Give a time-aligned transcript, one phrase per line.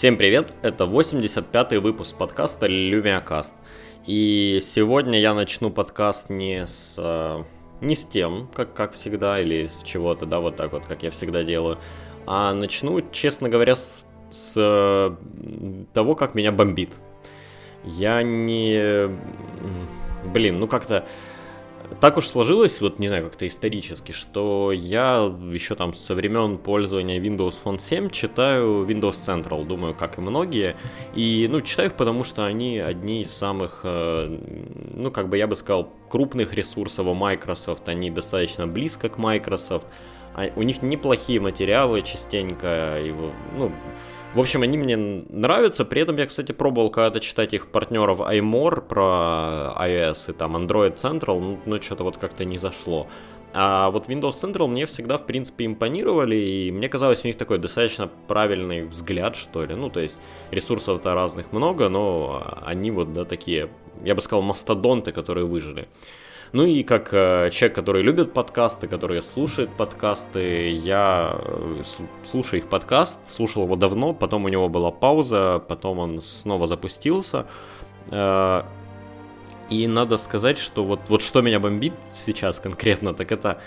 [0.00, 3.52] Всем привет, это 85-й выпуск подкаста LumiaCast.
[4.06, 7.44] И сегодня я начну подкаст не с, э,
[7.82, 11.10] не с тем, как, как всегда, или с чего-то, да, вот так вот, как я
[11.10, 11.78] всегда делаю,
[12.24, 15.14] а начну, честно говоря, с, с э,
[15.92, 16.94] того, как меня бомбит.
[17.84, 19.10] Я не...
[20.32, 21.04] Блин, ну как-то
[22.00, 27.20] так уж сложилось, вот не знаю, как-то исторически, что я еще там со времен пользования
[27.20, 30.76] Windows Phone 7 читаю Windows Central, думаю, как и многие.
[31.14, 34.38] И, ну, читаю их, потому что они одни из самых, э,
[34.94, 39.86] ну, как бы я бы сказал, крупных ресурсов у Microsoft, они достаточно близко к Microsoft.
[40.34, 42.98] А у них неплохие материалы частенько,
[43.56, 43.72] ну,
[44.34, 45.84] в общем, они мне нравятся.
[45.84, 50.94] При этом я, кстати, пробовал когда-то читать их партнеров iMore про iOS и там Android
[50.94, 53.08] Central, ну, но что-то вот как-то не зашло.
[53.52, 57.58] А вот Windows Central мне всегда, в принципе, импонировали, и мне казалось, у них такой
[57.58, 59.74] достаточно правильный взгляд, что ли.
[59.74, 60.20] Ну, то есть
[60.52, 63.70] ресурсов-то разных много, но они вот, да, такие,
[64.04, 65.88] я бы сказал, мастодонты, которые выжили.
[66.52, 71.82] Ну и как э, человек, который любит подкасты, который слушает подкасты, я э,
[72.24, 77.46] слушаю их подкаст, слушал его давно, потом у него была пауза, потом он снова запустился.
[78.10, 78.62] Э,
[79.68, 83.60] и надо сказать, что вот, вот что меня бомбит сейчас конкретно, так это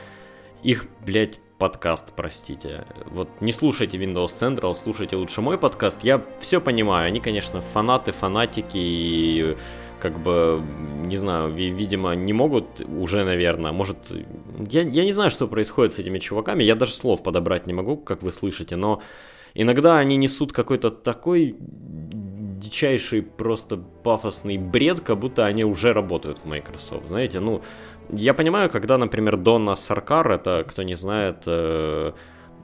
[0.62, 2.86] их, блядь, подкаст, простите.
[3.06, 6.04] Вот не слушайте Windows Central, слушайте лучше мой подкаст.
[6.04, 9.56] Я все понимаю, они, конечно, фанаты, фанатики и
[10.04, 10.62] как бы,
[11.06, 13.98] не знаю, видимо, не могут уже, наверное, может,
[14.70, 17.96] я, я не знаю, что происходит с этими чуваками, я даже слов подобрать не могу,
[17.96, 19.02] как вы слышите, но
[19.54, 26.46] иногда они несут какой-то такой дичайший просто пафосный бред, как будто они уже работают в
[26.46, 27.62] Microsoft, знаете, ну,
[28.10, 32.12] я понимаю, когда, например, Донна Саркар, это, кто не знает, э,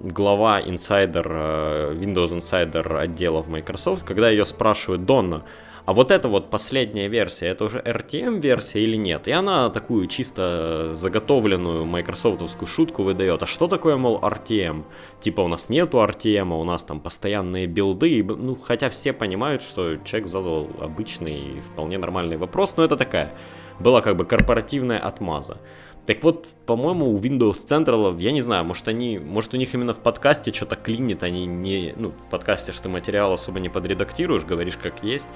[0.01, 5.43] глава инсайдер, э, Windows Insider отдела в Microsoft, когда ее спрашивают, Донна,
[5.89, 9.27] а вот эта вот последняя версия, это уже RTM-версия или нет?
[9.27, 13.41] И она такую чисто заготовленную майкрософтовскую шутку выдает.
[13.41, 14.83] А что такое, мол, RTM?
[15.19, 18.23] Типа у нас нету RTM, у нас там постоянные билды.
[18.23, 23.33] Ну, хотя все понимают, что человек задал обычный, вполне нормальный вопрос, но это такая
[23.79, 25.57] была как бы корпоративная отмаза.
[26.05, 29.93] Так вот, по-моему, у Windows Central, я не знаю, может они, может у них именно
[29.93, 34.77] в подкасте что-то клинит, они не, ну, в подкасте что материал особо не подредактируешь, говоришь
[34.77, 35.27] как есть,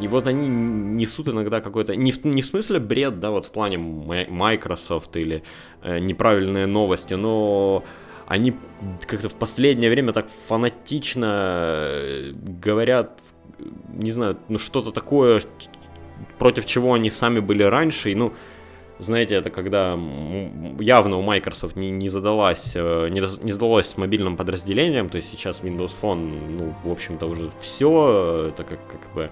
[0.00, 3.50] и вот они несут иногда какой-то, не в, не в смысле бред, да, вот в
[3.50, 5.42] плане Microsoft или
[5.82, 7.84] э, неправильные новости, но
[8.26, 8.54] они
[9.06, 11.26] как-то в последнее время так фанатично
[11.80, 13.20] э, говорят,
[13.92, 15.42] не знаю, ну что-то такое,
[16.38, 18.32] против чего они сами были раньше, и ну,
[19.00, 19.98] знаете, это когда
[20.78, 25.28] явно у Microsoft не, не задалась, э, не, не задалось с мобильным подразделением, то есть
[25.28, 29.30] сейчас Windows Phone, ну, в общем-то, уже все, это как, как бы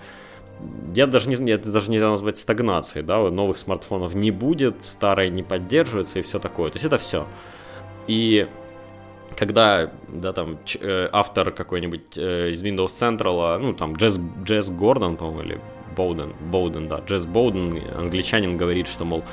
[0.94, 5.42] я даже не это даже нельзя назвать стагнацией, да, новых смартфонов не будет, старые не
[5.42, 6.70] поддерживаются и все такое.
[6.70, 7.26] То есть это все.
[8.06, 8.48] И
[9.36, 15.16] когда, да, там, э, автор какой-нибудь э, из Windows Central, ну, там, Джесс, Джез Корден,
[15.16, 15.60] по-моему, или
[15.96, 19.24] Боуден, Боуден, да, Джесс Боуден, англичанин, говорит, что, мол,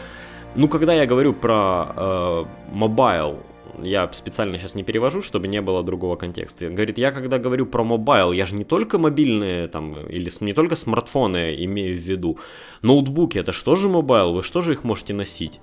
[0.56, 5.84] ну, когда я говорю про mobile, э, я специально сейчас не перевожу, чтобы не было
[5.84, 6.68] другого контекста.
[6.68, 10.54] Он говорит, я когда говорю про mobile, я же не только мобильные там, или не
[10.54, 12.38] только смартфоны имею в виду.
[12.82, 14.34] Ноутбуки, это что же mobile?
[14.34, 15.60] Вы что же их можете носить?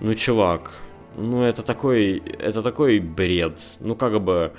[0.00, 0.72] Ну, чувак,
[1.16, 3.58] ну это такой, это такой бред.
[3.80, 4.52] Ну, как бы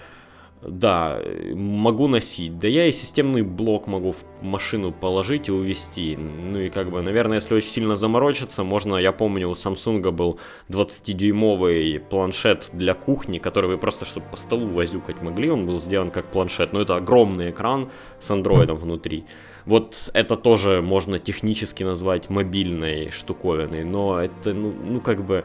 [0.68, 1.22] да,
[1.54, 2.58] могу носить.
[2.58, 6.18] Да я и системный блок могу в машину положить и увезти.
[6.18, 10.40] Ну и как бы, наверное, если очень сильно заморочиться, можно, я помню, у Samsung был
[10.70, 16.12] 20-дюймовый планшет для кухни, который вы просто, чтобы по столу возюкать могли, он был сделан
[16.12, 16.74] как планшет.
[16.74, 17.90] Но это огромный экран
[18.20, 19.26] с андроидом внутри.
[19.66, 25.44] Вот это тоже можно технически назвать мобильной штуковиной, но это, ну, ну как бы...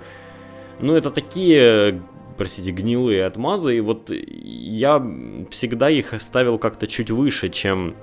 [0.83, 2.03] Ну, это такие
[2.41, 4.99] простите, гнилые отмазы, и вот я
[5.51, 7.95] всегда их ставил как-то чуть выше, чем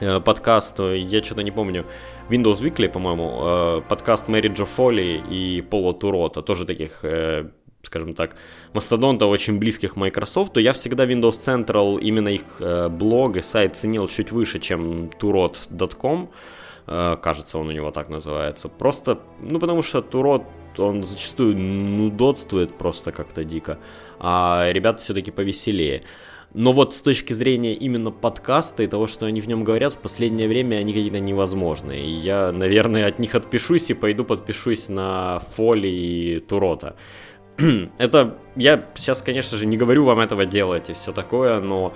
[0.00, 1.84] э, подкаст, я что-то не помню,
[2.30, 7.50] Windows Weekly, по-моему, э, подкаст Мэри Джо Фолли и Пола Турота, тоже таких э,
[7.82, 8.36] скажем так,
[8.72, 13.76] мастодонтов очень близких Microsoft, то я всегда Windows Central, именно их э, блог и сайт
[13.76, 16.30] ценил чуть выше, чем turot.com,
[16.86, 18.70] э, кажется, он у него так называется.
[18.70, 20.44] Просто, ну, потому что Turot
[20.78, 23.78] он зачастую нудотствует просто как-то дико,
[24.18, 26.04] а ребята все-таки повеселее.
[26.52, 29.98] Но вот с точки зрения именно подкаста и того, что они в нем говорят, в
[29.98, 32.00] последнее время они какие-то невозможные.
[32.00, 36.96] И я, наверное, от них отпишусь и пойду подпишусь на Фоли и Турота.
[37.98, 41.94] Это я сейчас, конечно же, не говорю вам этого делать и все такое, но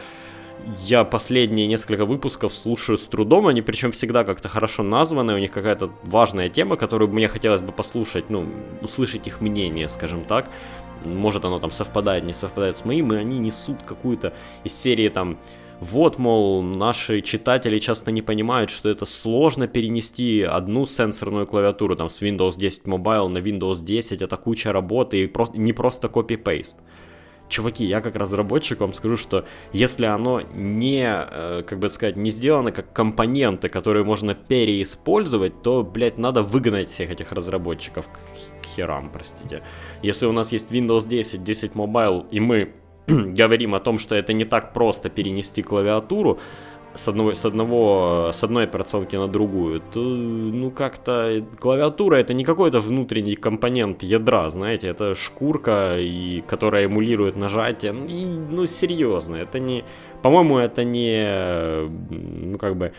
[0.87, 5.53] я последние несколько выпусков слушаю с трудом, они причем всегда как-то хорошо названы, у них
[5.53, 8.47] какая-то важная тема, которую мне хотелось бы послушать, ну,
[8.83, 10.51] услышать их мнение, скажем так.
[11.05, 14.33] Может оно там совпадает, не совпадает с моим, и они несут какую-то
[14.65, 15.39] из серии там
[15.81, 22.09] вот, мол, наши читатели часто не понимают, что это сложно перенести одну сенсорную клавиатуру там
[22.09, 26.79] с Windows 10 Mobile на Windows 10, это куча работы и просто, не просто копи-пейст
[27.55, 32.31] чуваки, я как разработчик вам скажу, что если оно не, э, как бы сказать, не
[32.31, 39.11] сделано как компоненты, которые можно переиспользовать, то, блядь, надо выгнать всех этих разработчиков к херам,
[39.13, 39.63] простите.
[40.03, 42.73] Если у нас есть Windows 10, 10 Mobile, и мы
[43.07, 46.39] говорим о том, что это не так просто перенести клавиатуру,
[46.95, 52.45] с, одного, с, одного, с одной операционки на другую, то, ну, как-то клавиатура это не
[52.45, 59.59] какой-то внутренний компонент ядра, знаете, это шкурка, и, которая эмулирует нажатие, и, ну, серьезно, это
[59.59, 59.85] не,
[60.23, 62.93] по-моему, это не, ну, как бы,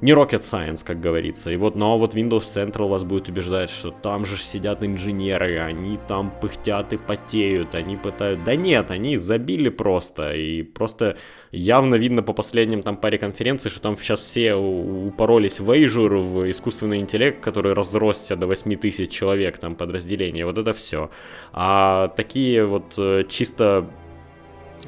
[0.00, 1.50] не rocket science, как говорится.
[1.50, 5.98] И вот, но вот Windows Central вас будет убеждать, что там же сидят инженеры, они
[6.08, 8.44] там пыхтят и потеют, они пытают...
[8.44, 11.16] Да нет, они забили просто, и просто
[11.50, 16.50] явно видно по последним там паре конференций, что там сейчас все упоролись в Azure, в
[16.50, 21.10] искусственный интеллект, который разросся до 8 тысяч человек там подразделения, вот это все.
[21.52, 23.86] А такие вот э, чисто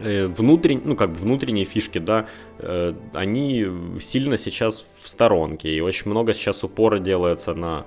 [0.02, 2.26] Э, внутренние, ну как бы внутренние фишки, да,
[2.58, 3.66] э, они
[4.00, 7.86] сильно сейчас в сторонке, и очень много сейчас упора делается на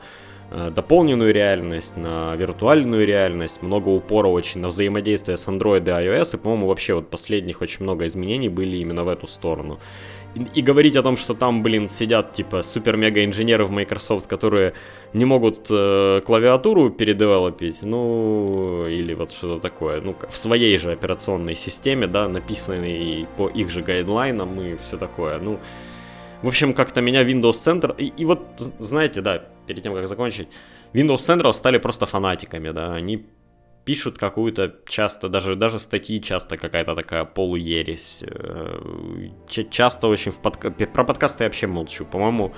[0.52, 6.36] э, дополненную реальность, на виртуальную реальность, много упора очень на взаимодействие с Android и iOS,
[6.36, 9.80] и, по-моему, вообще вот последних очень много изменений были именно в эту сторону
[10.36, 14.74] и говорить о том, что там, блин, сидят типа супер-мега-инженеры в Microsoft, которые
[15.14, 21.56] не могут э, клавиатуру передевелопить, ну, или вот что-то такое, ну, в своей же операционной
[21.56, 25.60] системе, да, написанной по их же гайдлайнам и все такое, ну,
[26.42, 30.50] в общем, как-то меня Windows Center, и, и вот, знаете, да, перед тем, как закончить,
[30.94, 33.26] Windows Central стали просто фанатиками, да, они
[33.86, 38.24] пишут какую-то часто, даже, даже статьи часто какая-то такая полуересь.
[38.28, 40.72] Э, часто очень в подка...
[40.72, 42.04] Про подкасты я вообще молчу.
[42.04, 42.54] По-моему,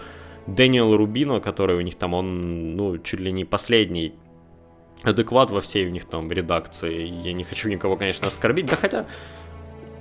[0.48, 4.14] Дэниел Рубино, который у них там, он, ну, чуть ли не последний
[5.04, 7.06] адекват во всей у них там редакции.
[7.24, 9.06] Я не хочу никого, конечно, оскорбить, да хотя...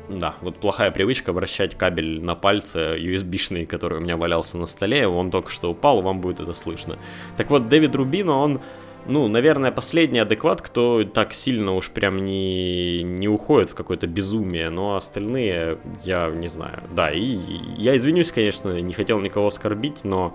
[0.09, 5.09] Да, вот плохая привычка вращать кабель на пальце USB-шный, который у меня валялся на столе,
[5.09, 6.97] он только что упал, вам будет это слышно.
[7.37, 8.61] Так вот, Дэвид Рубино, он
[9.09, 14.71] ну, наверное, последний адекват, кто так сильно уж прям не, не уходит в какое-то безумие,
[14.71, 16.83] но остальные, я не знаю.
[16.95, 17.39] Да, и
[17.77, 20.35] я извинюсь, конечно, не хотел никого оскорбить, но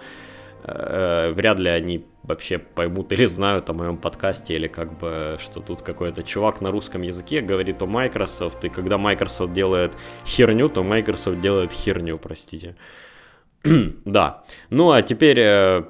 [0.64, 5.60] э, вряд ли они вообще поймут или знают о моем подкасте, или как бы, что
[5.60, 9.94] тут какой-то чувак на русском языке говорит о Microsoft, и когда Microsoft делает
[10.26, 12.76] херню, то Microsoft делает херню, простите.
[14.06, 14.44] да.
[14.70, 15.84] Ну а теперь, э,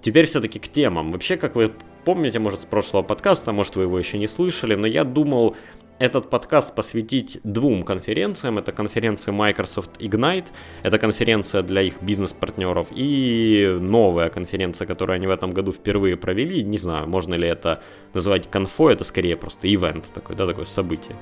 [0.00, 1.12] теперь все-таки к темам.
[1.12, 1.72] Вообще, как вы
[2.04, 5.56] помните, может, с прошлого подкаста, может, вы его еще не слышали, но я думал
[5.98, 8.58] этот подкаст посвятить двум конференциям.
[8.58, 10.46] Это конференция Microsoft Ignite,
[10.82, 16.62] это конференция для их бизнес-партнеров, и новая конференция, которую они в этом году впервые провели.
[16.62, 17.82] Не знаю, можно ли это
[18.14, 21.16] называть конфой, это скорее просто ивент такой, да, такое событие.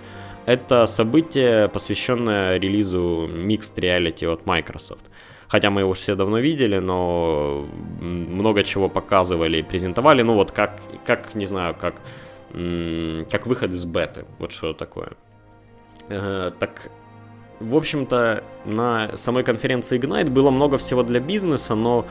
[0.45, 5.07] Это событие, посвященное релизу Mixed Reality от Microsoft
[5.49, 7.67] хотя мы его все давно видели, но
[8.01, 11.95] много чего показывали, презентовали, ну вот как, как не знаю, как,
[13.31, 15.13] как выход из беты, вот что такое.
[16.09, 16.91] Э, так,
[17.61, 22.07] в общем-то, на самой конференции Ignite было много всего для бизнеса, но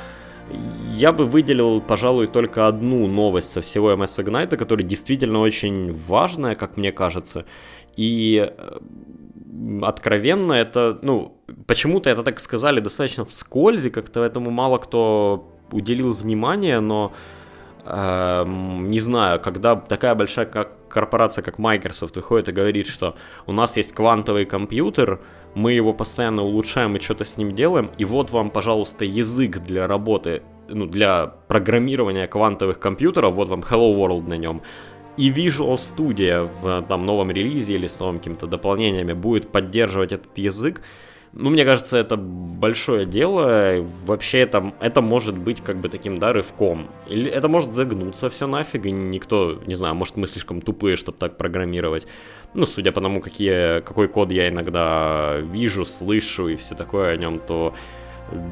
[0.91, 6.55] я бы выделил, пожалуй, только одну новость со всего MS Ignite, которая действительно очень важная,
[6.55, 7.45] как мне кажется.
[7.95, 8.79] И э,
[9.81, 11.34] откровенно это, ну,
[11.67, 17.13] почему-то это так сказали достаточно вскользь, как-то этому мало кто уделил внимание, но
[17.85, 20.45] э, не знаю, когда такая большая
[20.89, 25.19] корпорация, как Microsoft, выходит и говорит, что у нас есть квантовый компьютер,
[25.55, 29.87] мы его постоянно улучшаем и что-то с ним делаем, и вот вам, пожалуйста, язык для
[29.87, 34.61] работы, ну, для программирования квантовых компьютеров, вот вам Hello World на нем,
[35.17, 40.37] и Visual Studio в там, новом релизе или с новыми какими-то дополнениями будет поддерживать этот
[40.37, 40.81] язык,
[41.35, 43.85] ну, мне кажется, это большое дело.
[44.05, 46.87] Вообще, это, это может быть как бы таким, да, рывком.
[47.07, 51.17] Или это может загнуться все нафиг, и никто, не знаю, может, мы слишком тупые, чтобы
[51.17, 52.07] так программировать.
[52.53, 57.17] Ну, судя по тому, какие, какой код я иногда вижу, слышу и все такое о
[57.17, 57.73] нем, то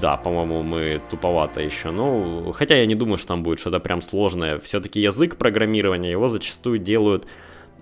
[0.01, 1.91] да, по-моему, мы туповато еще.
[1.91, 4.59] Ну, хотя я не думаю, что там будет что-то прям сложное.
[4.59, 7.25] Все-таки язык программирования, его зачастую делают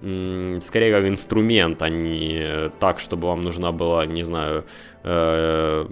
[0.01, 4.65] скорее как инструмент, а не так, чтобы вам нужна была, не знаю,
[5.03, 5.85] э,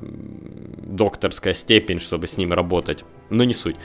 [0.78, 3.06] докторская степень, чтобы с ним работать.
[3.30, 3.76] Но не суть.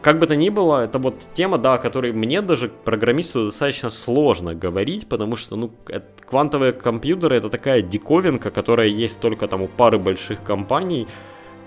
[0.00, 3.90] Как бы то ни было, это вот тема, да, о которой мне даже программисту достаточно
[3.90, 9.62] сложно говорить, потому что, ну, это, квантовые компьютеры это такая диковинка, которая есть только там
[9.62, 11.06] у пары больших компаний,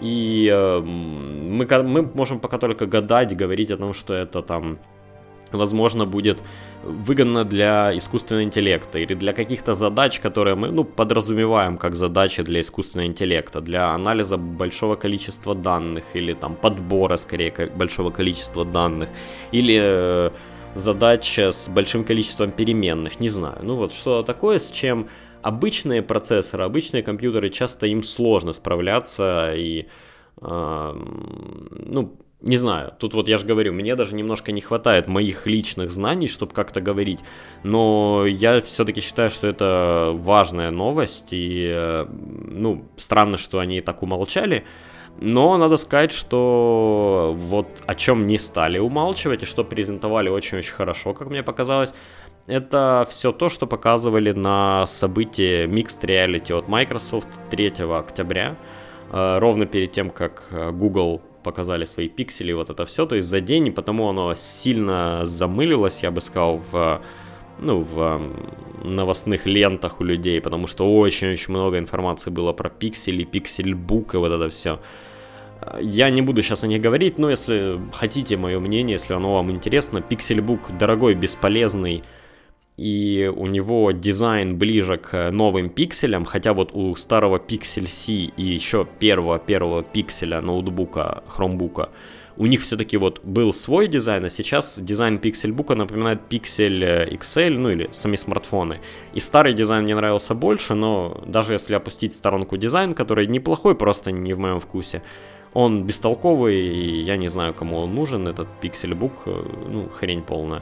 [0.02, 4.78] и э, мы, мы можем пока только гадать, говорить о том, что это там
[5.52, 6.42] возможно, будет
[6.84, 12.62] выгодно для искусственного интеллекта или для каких-то задач, которые мы ну, подразумеваем как задачи для
[12.62, 19.10] искусственного интеллекта, для анализа большого количества данных или там подбора, скорее, большого количества данных,
[19.52, 20.32] или э,
[20.76, 23.60] задача с большим количеством переменных, не знаю.
[23.64, 25.08] Ну вот что такое, с чем
[25.42, 29.88] обычные процессоры, обычные компьютеры, часто им сложно справляться и
[30.42, 30.94] э,
[31.86, 35.92] ну, не знаю, тут вот я же говорю, мне даже немножко не хватает моих личных
[35.92, 37.24] знаний, чтобы как-то говорить,
[37.64, 44.04] но я все-таки считаю, что это важная новость, и, э, ну, странно, что они так
[44.04, 44.66] умолчали,
[45.20, 51.16] но надо сказать, что вот о чем не стали умалчивать, и что презентовали очень-очень хорошо,
[51.16, 51.92] как мне показалось,
[52.46, 58.58] это все то, что показывали на событии Mixed Reality от Microsoft 3 октября,
[59.12, 63.28] э, ровно перед тем, как э, Google показали свои пиксели, вот это все, то есть
[63.28, 67.02] за день, потому оно сильно замылилось, я бы сказал, в
[67.60, 68.22] ну, в
[68.84, 74.32] новостных лентах у людей, потому что очень-очень много информации было про пиксели, пиксельбук и вот
[74.32, 74.80] это все.
[75.82, 79.52] Я не буду сейчас о них говорить, но если хотите мое мнение, если оно вам
[79.52, 82.04] интересно, пиксельбук дорогой, бесполезный,
[82.78, 88.44] и у него дизайн ближе к новым пикселям, хотя вот у старого Pixel C и
[88.44, 91.90] еще первого-первого пикселя ноутбука, хромбука,
[92.38, 97.58] у них все-таки вот был свой дизайн, а сейчас дизайн Pixelbook а напоминает Pixel XL,
[97.58, 98.80] ну или сами смартфоны.
[99.16, 104.12] И старый дизайн мне нравился больше, но даже если опустить сторонку дизайн, который неплохой, просто
[104.12, 105.02] не в моем вкусе,
[105.54, 110.62] он бестолковый, и я не знаю, кому он нужен, этот Pixelbook, э, ну, хрень полная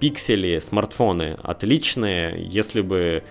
[0.00, 2.44] пиксели, смартфоны отличные.
[2.48, 3.22] Если бы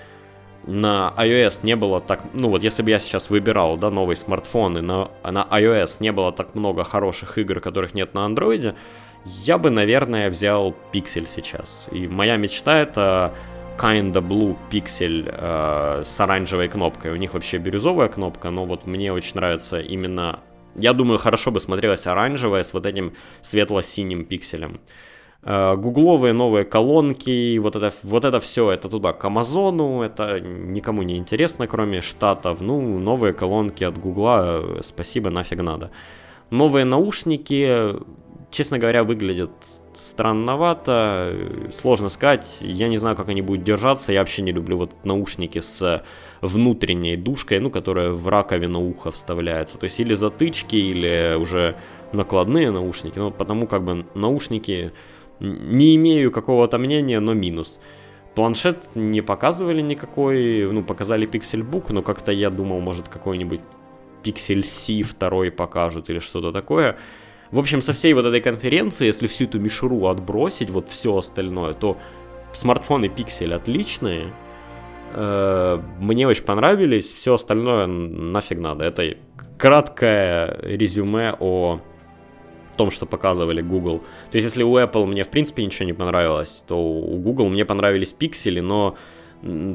[0.66, 4.78] на iOS не было так, ну вот если бы я сейчас выбирал, да, новый смартфон,
[4.78, 8.76] и на, на iOS не было так много хороших игр, которых нет на Android,
[9.26, 11.88] я бы, наверное, взял Pixel сейчас.
[11.92, 13.34] И моя мечта это
[13.78, 17.12] Kinda Blue Pixel э, с оранжевой кнопкой.
[17.12, 20.40] У них вообще бирюзовая кнопка, но вот мне очень нравится именно...
[20.76, 24.80] Я думаю, хорошо бы смотрелась оранжевая с вот этим светло-синим пикселем.
[25.42, 31.02] Э, гугловые новые колонки, вот это, вот это все, это туда, к Амазону, это никому
[31.04, 32.60] не интересно, кроме штатов.
[32.62, 35.92] Ну, новые колонки от Гугла, э, спасибо, нафиг надо.
[36.50, 37.96] Новые наушники,
[38.52, 39.52] честно говоря, выглядят
[39.96, 41.34] странновато,
[41.72, 45.60] сложно сказать, я не знаю, как они будут держаться, я вообще не люблю вот наушники
[45.60, 46.04] с
[46.42, 51.76] внутренней душкой, ну, которая в раковину уха вставляется, то есть или затычки, или уже
[52.14, 54.94] накладные наушники, ну, потому как бы наушники
[55.40, 57.80] не имею какого-то мнения, но минус.
[58.36, 63.62] Планшет не показывали никакой, ну, показали Pixelbook, но как-то я думал, может, какой-нибудь
[64.24, 66.98] Pixel C второй покажут или что-то такое.
[67.52, 71.74] В общем, со всей вот этой конференции, если всю эту мишуру отбросить, вот все остальное,
[71.74, 71.98] то
[72.54, 74.32] смартфоны Pixel отличные,
[75.14, 78.86] э, мне очень понравились, все остальное нафиг надо.
[78.86, 79.18] Это
[79.58, 81.82] краткое резюме о
[82.80, 84.00] том, что показывали Google.
[84.32, 87.66] То есть, если у Apple мне, в принципе, ничего не понравилось, то у Google мне
[87.66, 88.96] понравились пиксели, но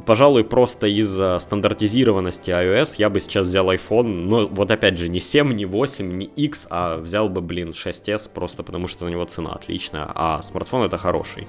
[0.06, 5.20] пожалуй, просто из-за стандартизированности iOS я бы сейчас взял iPhone, но вот опять же, не
[5.20, 9.24] 7, не 8, не X, а взял бы, блин, 6s, просто потому что на него
[9.24, 11.46] цена отличная, а смартфон это хороший.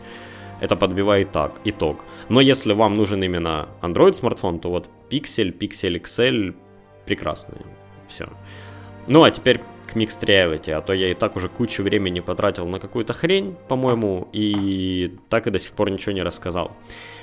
[0.62, 2.04] Это подбивает так, итог.
[2.30, 6.54] Но если вам нужен именно Android смартфон, то вот Pixel, Pixel XL
[7.06, 7.62] прекрасные.
[8.08, 8.26] Все.
[9.08, 12.68] Ну а теперь к Mixed Reality, а то я и так уже кучу времени потратил
[12.68, 16.72] на какую-то хрень, по-моему, и так и до сих пор ничего не рассказал.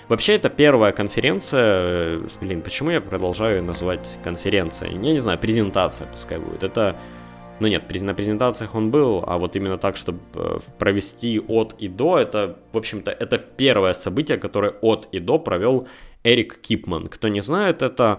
[0.08, 4.92] Вообще, это первая конференция, э, блин, почему я продолжаю ее называть конференцией?
[4.92, 6.64] Я не знаю, презентация пускай будет.
[6.64, 6.96] Это,
[7.60, 11.88] ну нет, на презентациях он был, а вот именно так, чтобы э, провести от и
[11.88, 15.86] до, это, в общем-то, это первое событие, которое от и до провел
[16.24, 17.06] Эрик Кипман.
[17.06, 18.18] Кто не знает, это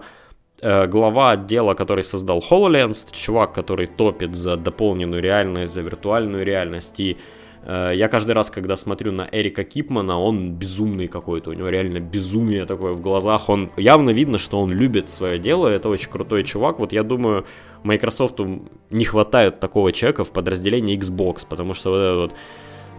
[0.62, 7.00] глава отдела, который создал HoloLens, чувак, который топит за дополненную реальность, за виртуальную реальность.
[7.00, 7.16] И
[7.64, 11.98] э, я каждый раз, когда смотрю на Эрика Кипмана, он безумный какой-то, у него реально
[11.98, 13.48] безумие такое в глазах.
[13.48, 16.78] Он явно видно, что он любит свое дело, это очень крутой чувак.
[16.78, 17.44] Вот я думаю,
[17.82, 18.40] Microsoft
[18.90, 22.34] не хватает такого человека в подразделении Xbox, потому что вот этот вот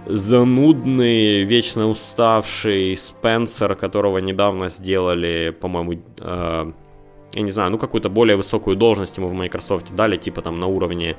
[0.08, 6.72] занудный, вечно уставший Спенсер, которого недавно сделали, по-моему, э,
[7.36, 10.68] я не знаю, ну какую-то более высокую должность ему в Microsoft дали, типа там на
[10.68, 11.16] уровне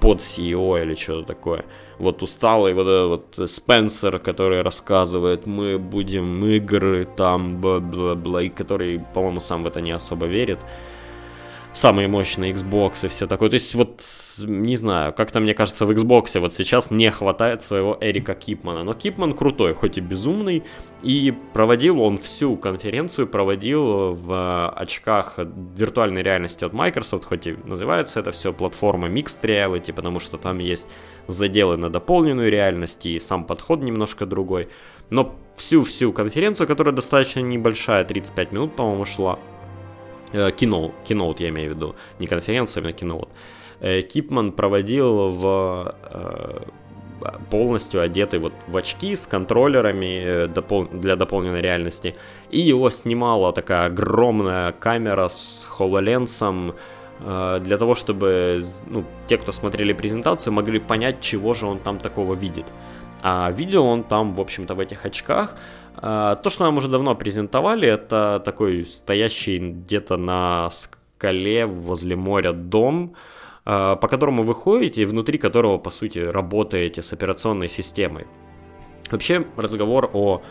[0.00, 1.64] под CEO или что-то такое.
[1.98, 3.08] Вот усталый вот этот
[3.38, 9.80] вот Спенсер, который рассказывает, мы будем игры там, бла-бла-бла, и который, по-моему, сам в это
[9.80, 10.58] не особо верит
[11.72, 13.48] самые мощные Xbox и все такое.
[13.50, 14.02] То есть вот,
[14.42, 18.84] не знаю, как-то мне кажется, в Xbox вот сейчас не хватает своего Эрика Кипмана.
[18.84, 20.62] Но Кипман крутой, хоть и безумный,
[21.02, 28.20] и проводил он всю конференцию, проводил в очках виртуальной реальности от Microsoft, хоть и называется
[28.20, 30.88] это все платформа Mixed Reality, потому что там есть
[31.26, 34.68] заделы на дополненную реальность и сам подход немножко другой.
[35.10, 39.38] Но всю-всю конференцию, которая достаточно небольшая, 35 минут, по-моему, шла,
[40.32, 43.28] кино, киноут я имею в виду, не конференцию, а киноут.
[43.82, 46.60] Э, Кипман проводил в э,
[47.50, 52.14] полностью одетый вот в очки с контроллерами э, для дополненной реальности.
[52.50, 56.74] И его снимала такая огромная камера с HoloLens
[57.60, 62.34] для того, чтобы ну, те, кто смотрели презентацию, могли понять, чего же он там такого
[62.34, 62.66] видит.
[63.22, 65.54] А видел он там, в общем-то, в этих очках
[66.00, 73.14] то, что нам уже давно презентовали, это такой стоящий где-то на скале возле моря дом,
[73.64, 78.26] а, по которому вы ходите, и внутри которого, по сути, работаете с операционной системой.
[79.10, 80.42] Вообще, разговор о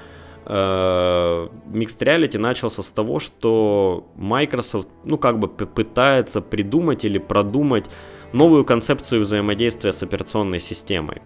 [0.46, 7.90] э, Mixed Reality начался с того, что Microsoft, ну, как бы пытается придумать или продумать
[8.34, 11.22] новую концепцию взаимодействия с операционной системой.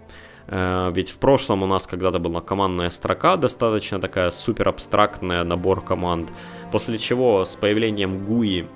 [0.47, 5.83] Э, ведь в прошлом у нас когда-то была командная строка, достаточно такая супер абстрактная набор
[5.83, 6.31] команд.
[6.71, 8.67] После чего с появлением GUI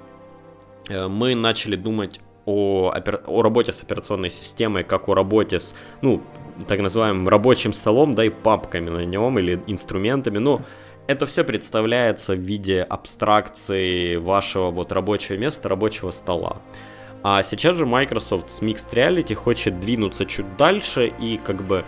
[0.90, 6.22] э, мы начали думать о, о работе с операционной системой, как о работе с, ну,
[6.68, 10.40] так называемым рабочим столом, да, и папками на нем или инструментами.
[10.40, 10.62] Ну,
[11.08, 16.62] это все представляется в виде абстракции вашего вот рабочего места, рабочего стола.
[17.22, 21.84] А сейчас же Microsoft с Mixed Reality хочет двинуться чуть дальше и как бы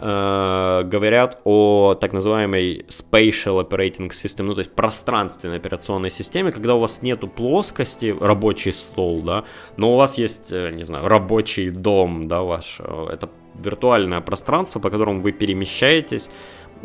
[0.00, 6.76] э, говорят о так называемой Spatial Operating System, ну то есть пространственной операционной системе, когда
[6.76, 9.44] у вас нету плоскости, рабочий стол, да,
[9.76, 14.78] но у вас есть, э, не знаю, рабочий дом, да, ваш, э, это виртуальное пространство,
[14.78, 16.30] по которому вы перемещаетесь,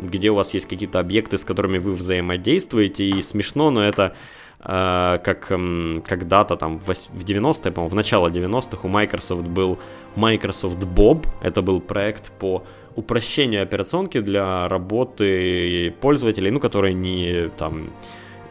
[0.00, 4.16] где у вас есть какие-то объекты, с которыми вы взаимодействуете, и смешно, но это
[4.62, 9.78] как когда-то там в 90-е, по-моему, в начало 90-х у Microsoft был
[10.14, 12.62] Microsoft Bob, это был проект по
[12.94, 17.90] упрощению операционки для работы пользователей, ну, которые не там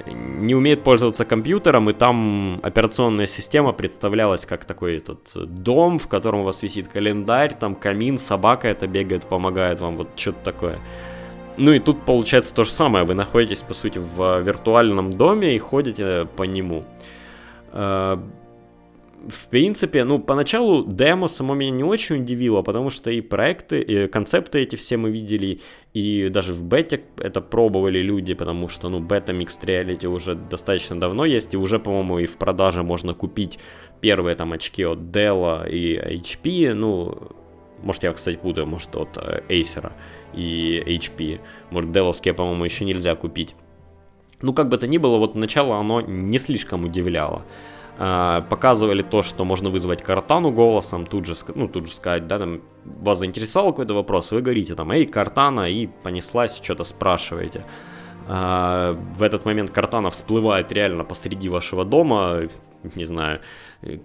[0.08, 6.42] не умеют пользоваться компьютером, и там операционная система представлялась как такой этот дом, в котором
[6.42, 10.80] у вас висит календарь, там камин, собака это бегает, помогает вам, вот что-то такое.
[11.58, 13.06] Ну и тут получается то же самое.
[13.06, 16.84] Вы находитесь, по сути, в виртуальном доме и ходите по нему.
[17.72, 18.18] Э,
[19.28, 24.08] в принципе, ну, поначалу демо само меня не очень удивило, потому что и проекты, и
[24.08, 25.60] концепты эти все мы видели,
[25.94, 31.00] и даже в бете это пробовали люди, потому что, ну, бета Mixed Reality уже достаточно
[31.00, 33.60] давно есть, и уже, по-моему, и в продаже можно купить
[34.00, 37.32] первые там очки от Dell и HP, ну,
[37.84, 39.92] может, я, кстати, путаю, может, от э, Acer
[40.34, 41.40] и HP.
[41.70, 43.56] Может, деловские, по-моему, еще нельзя купить.
[44.42, 47.44] Ну, как бы то ни было, вот начало оно не слишком удивляло.
[47.98, 52.40] А, показывали то, что можно вызвать Картану голосом, тут же, ну, тут же сказать, да,
[52.40, 57.64] там, вас заинтересовал какой-то вопрос, вы говорите там, эй, Картана, и понеслась, что-то спрашиваете.
[58.28, 62.48] А, в этот момент Картана всплывает реально посреди вашего дома,
[62.96, 63.42] не знаю,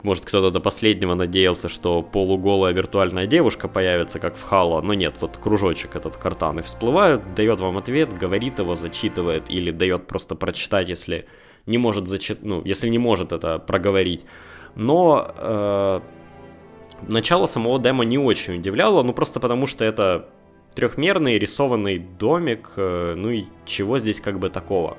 [0.02, 5.16] может кто-то до последнего надеялся, что полуголая виртуальная девушка появится, как в Halo, но нет,
[5.20, 10.88] вот кружочек этот картаны всплывает, дает вам ответ, говорит его, зачитывает или дает просто прочитать,
[10.88, 11.26] если
[11.66, 12.38] не может зачит...
[12.42, 14.24] ну, если не может это проговорить.
[14.76, 16.00] Но э,
[17.08, 20.28] начало самого демо не очень удивляло, ну просто потому что это
[20.74, 24.96] трехмерный рисованный домик, э, ну и чего здесь как бы такого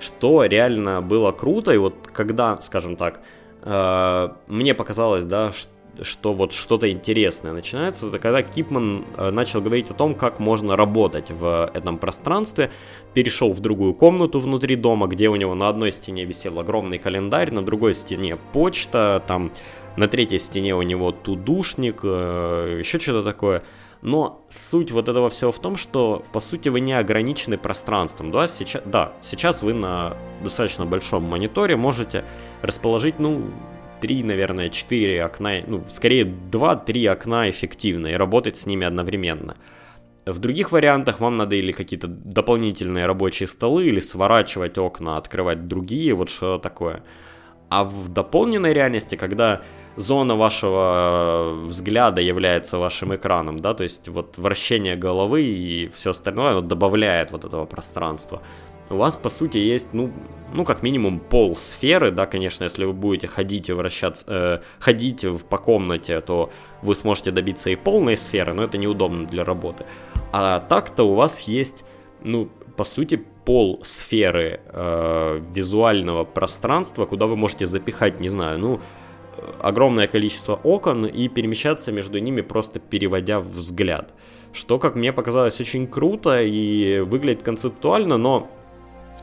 [0.00, 3.20] что реально было круто, и вот когда, скажем так,
[3.64, 5.70] мне показалось, да, что
[6.02, 10.76] что вот что-то интересное начинается, это когда Кипман э, начал говорить о том, как можно
[10.76, 12.70] работать в этом пространстве,
[13.14, 17.52] перешел в другую комнату внутри дома, где у него на одной стене висел огромный календарь,
[17.52, 19.50] на другой стене почта, там
[19.96, 23.62] на третьей стене у него тудушник, э, еще что-то такое.
[24.00, 28.30] Но суть вот этого всего в том, что по сути вы не ограничены пространством.
[28.30, 32.24] Да, сейчас, да, сейчас вы на достаточно большом мониторе можете
[32.62, 33.42] расположить, ну,
[34.00, 39.56] 3, наверное, 4 окна, ну, скорее 2-3 окна эффективно и работать с ними одновременно.
[40.26, 46.14] В других вариантах вам надо или какие-то дополнительные рабочие столы, или сворачивать окна, открывать другие,
[46.14, 47.02] вот что такое.
[47.68, 49.60] А в дополненной реальности, когда
[49.96, 56.52] зона вашего взгляда является вашим экраном, да, то есть вот вращение головы и все остальное
[56.52, 58.42] оно добавляет вот этого пространства.
[58.90, 60.10] У вас, по сути, есть, ну,
[60.54, 65.26] ну, как минимум пол сферы, да, конечно, если вы будете ходить и вращаться, э, ходить
[65.50, 66.50] по комнате, то
[66.80, 69.84] вы сможете добиться и полной сферы, но это неудобно для работы.
[70.32, 71.84] А так-то у вас есть,
[72.22, 78.80] ну, по сути, пол сферы э, визуального пространства, куда вы можете запихать, не знаю, ну,
[79.58, 84.12] огромное количество окон и перемещаться между ними, просто переводя взгляд.
[84.52, 88.50] Что, как мне показалось, очень круто и выглядит концептуально, но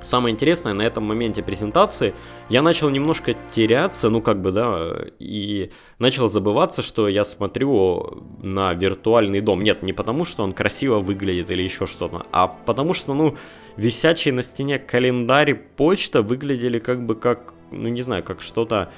[0.01, 2.15] самое интересное, на этом моменте презентации
[2.49, 8.73] я начал немножко теряться, ну как бы, да, и начал забываться, что я смотрю на
[8.73, 9.61] виртуальный дом.
[9.61, 13.35] Нет, не потому, что он красиво выглядит или еще что-то, а потому что, ну,
[13.77, 18.89] висячий на стене календарь, почта выглядели как бы как, ну не знаю, как что-то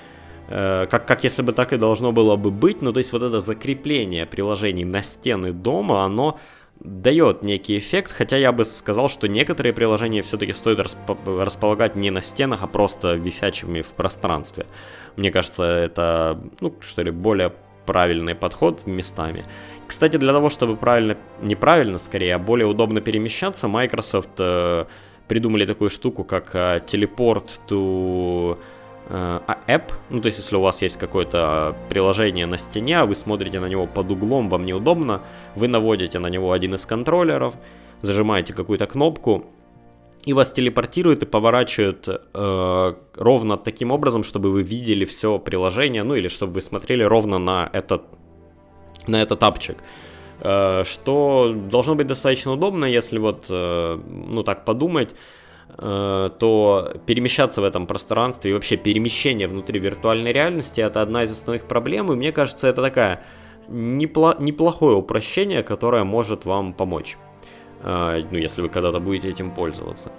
[0.49, 3.21] Э, как, как если бы так и должно было бы быть, ну то есть вот
[3.21, 6.39] это закрепление приложений на стены дома, оно
[6.79, 12.11] дает некий эффект, хотя я бы сказал, что некоторые приложения все-таки стоит расп- располагать не
[12.11, 14.67] на стенах, а просто висячими в пространстве.
[15.15, 17.51] Мне кажется, это, ну, что ли, более
[17.87, 19.43] правильный подход местами.
[19.87, 24.85] Кстати, для того, чтобы правильно, неправильно скорее, а более удобно перемещаться, Microsoft э,
[25.27, 28.57] придумали такую штуку, как э, телепорт to
[29.09, 33.05] Э, а app, ну то есть если у вас есть какое-то приложение на стене, а
[33.05, 35.21] вы смотрите на него под углом, вам неудобно,
[35.55, 37.53] вы наводите на него один из контроллеров,
[38.01, 39.45] зажимаете какую-то кнопку,
[40.25, 46.15] и вас телепортируют и поворачивают э, ровно таким образом, чтобы вы видели все приложение, ну
[46.15, 48.01] или чтобы вы смотрели ровно на этот,
[49.07, 49.77] на этот апчик.
[50.41, 55.15] Э, что должно быть достаточно удобно, если вот, э, ну так подумать,
[55.79, 61.31] Э, то перемещаться в этом пространстве и вообще перемещение внутри виртуальной реальности это одна из
[61.31, 63.23] основных проблем, и мне кажется, это такая
[63.67, 67.17] непло- неплохое упрощение, которое может вам помочь,
[67.83, 70.11] ну, если вы когда-то будете этим пользоваться.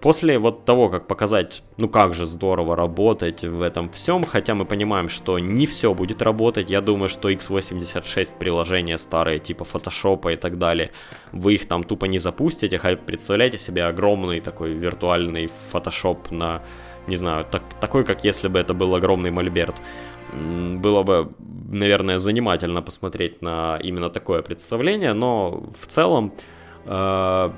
[0.00, 4.64] После вот того, как показать, ну как же здорово работать в этом всем, хотя мы
[4.64, 10.36] понимаем, что не все будет работать, я думаю, что x86 приложения старые, типа Photoshop и
[10.36, 10.92] так далее,
[11.32, 16.62] вы их там тупо не запустите, хотя представляете себе огромный такой виртуальный Photoshop на,
[17.06, 19.76] не знаю, так, такой, как если бы это был огромный мольберт.
[20.32, 21.32] Было бы,
[21.68, 26.34] наверное, занимательно посмотреть на именно такое представление, но в целом
[26.84, 27.50] э,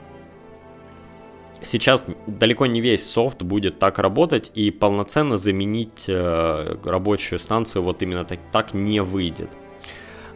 [1.63, 8.03] сейчас далеко не весь софт будет так работать, и полноценно заменить э, рабочую станцию вот
[8.03, 9.51] именно так, так не выйдет.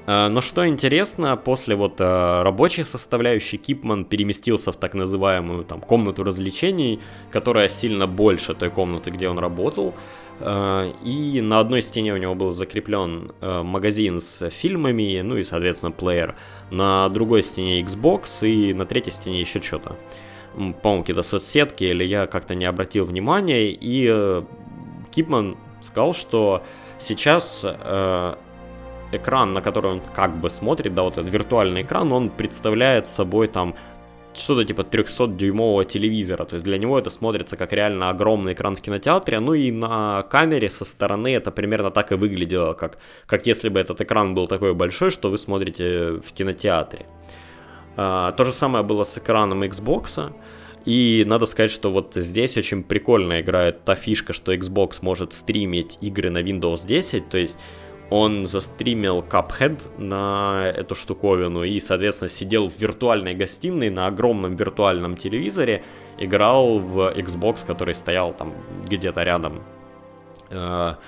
[0.07, 5.81] Э, но что интересно, после вот э, рабочей составляющей Кипман переместился в так называемую там
[5.81, 9.95] комнату развлечений, которая сильно больше той комнаты, где он работал.
[10.41, 15.93] Э, и на одной стене у него был закреплен магазин с фильмами, ну и, соответственно,
[15.93, 16.37] плеер.
[16.71, 19.97] На другой стене Xbox и на третьей стене еще что-то
[20.55, 24.43] по-моему, какие-то соцсетки, или я как-то не обратил внимания, и э,
[25.11, 26.63] Кипман сказал, что
[26.99, 28.35] сейчас э,
[29.13, 33.49] экран, на который он как бы смотрит, да, вот этот виртуальный экран, он представляет собой
[33.49, 33.75] там
[34.35, 38.81] что-то типа 300-дюймового телевизора, то есть для него это смотрится как реально огромный экран в
[38.81, 43.69] кинотеатре, ну и на камере со стороны это примерно так и выглядело, как, как если
[43.69, 47.07] бы этот экран был такой большой, что вы смотрите в кинотеатре.
[47.97, 50.33] А, то же самое было с экраном Xbox.
[50.85, 55.97] И надо сказать, что вот здесь очень прикольно играет та фишка, что Xbox может стримить
[56.03, 57.59] игры на Windows 10, то есть
[58.11, 65.17] он застримил Cuphead на эту штуковину и, соответственно, сидел в виртуальной гостиной на огромном виртуальном
[65.17, 65.83] телевизоре,
[66.19, 68.53] играл в Xbox, который стоял там
[68.85, 69.63] где-то рядом.
[70.51, 70.99] А,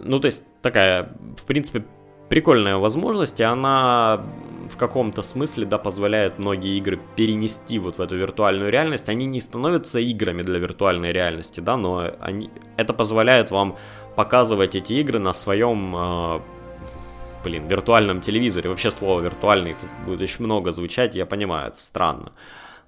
[0.00, 1.84] ну, то есть такая, в принципе,
[2.28, 4.24] прикольная возможность, и она
[4.68, 9.08] в каком-то смысле, да, позволяет многие игры перенести вот в эту виртуальную реальность.
[9.08, 13.76] Они не становятся играми для виртуальной реальности, да, но они, это позволяет вам
[14.16, 16.40] показывать эти игры на своем, э,
[17.44, 18.68] блин, виртуальном телевизоре.
[18.68, 22.32] Вообще слово виртуальный тут будет очень много звучать, я понимаю, это странно.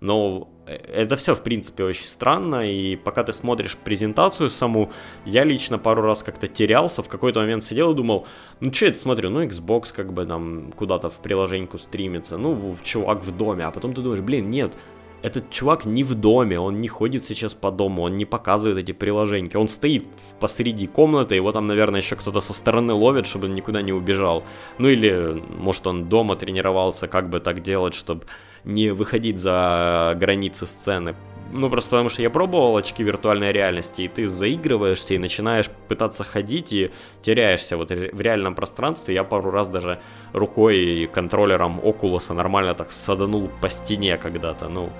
[0.01, 4.91] Но э, это все, в принципе, очень странно, и пока ты смотришь презентацию саму,
[5.27, 8.27] я лично пару раз как-то терялся, в какой-то момент сидел и думал,
[8.61, 13.23] ну что это смотрю, ну Xbox как бы там куда-то в приложеньку стримится, ну чувак
[13.23, 14.75] в доме, а потом ты думаешь, блин, нет,
[15.23, 18.93] этот чувак не в доме, он не ходит сейчас по дому, он не показывает эти
[18.93, 20.07] приложения, он стоит
[20.39, 24.45] посреди комнаты, его там, наверное, еще кто-то со стороны ловит, чтобы он никуда не убежал.
[24.79, 28.25] Ну или, может, он дома тренировался, как бы так делать, чтобы
[28.65, 31.15] не выходить за границы сцены.
[31.53, 36.23] Ну, просто потому что я пробовал очки виртуальной реальности, и ты заигрываешься и начинаешь пытаться
[36.23, 36.91] ходить и
[37.23, 39.17] теряешься вот в реальном пространстве.
[39.17, 39.99] Я пару раз даже
[40.33, 44.91] рукой и контроллером Окулуса нормально так саданул по стене когда-то, ну,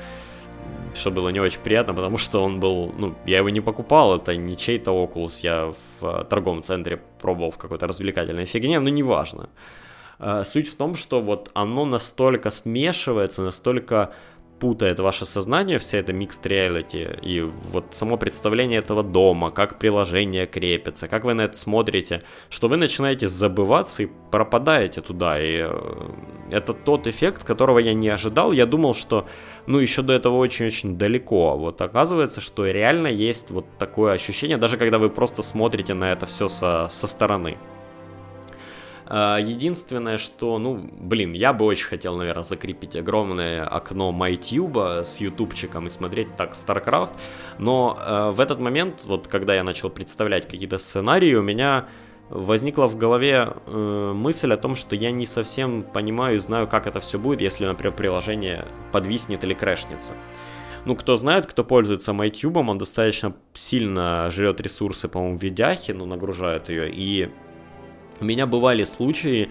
[0.95, 4.35] что было не очень приятно, потому что он был, ну, я его не покупал, это
[4.35, 9.43] не чей-то Oculus, я в э, торговом центре пробовал в какой-то развлекательной фигне, но неважно.
[9.43, 9.90] Э,
[10.45, 14.13] суть в том, что вот оно настолько смешивается, настолько
[14.61, 17.41] путает ваше сознание, вся эта mixed reality, и
[17.73, 22.77] вот само представление этого дома, как приложение крепится, как вы на это смотрите, что вы
[22.77, 26.11] начинаете забываться и пропадаете туда, и э,
[26.51, 29.27] это тот эффект, которого я не ожидал, я думал, что,
[29.67, 34.77] ну, еще до этого очень-очень далеко, вот оказывается, что реально есть вот такое ощущение, даже
[34.77, 37.57] когда вы просто смотрите на это все со, со стороны.
[39.13, 45.21] А, единственное, что, ну, блин, я бы очень хотел, наверное, закрепить огромное окно MyTube с
[45.21, 47.17] ютубчиком и смотреть так StarCraft,
[47.59, 51.89] но э, в этот момент, вот когда я начал представлять какие-то сценарии, у меня
[52.29, 56.87] возникла в голове э, мысль о том, что я не совсем понимаю и знаю, как
[56.87, 60.13] это все будет, если, например, приложение подвиснет или крэшнется.
[60.85, 66.07] Ну, кто знает, кто пользуется MyTube, он достаточно сильно жрет ресурсы, по-моему, в видяхе, ну,
[66.07, 67.29] нагружает ее, и
[68.21, 69.51] у меня бывали случаи,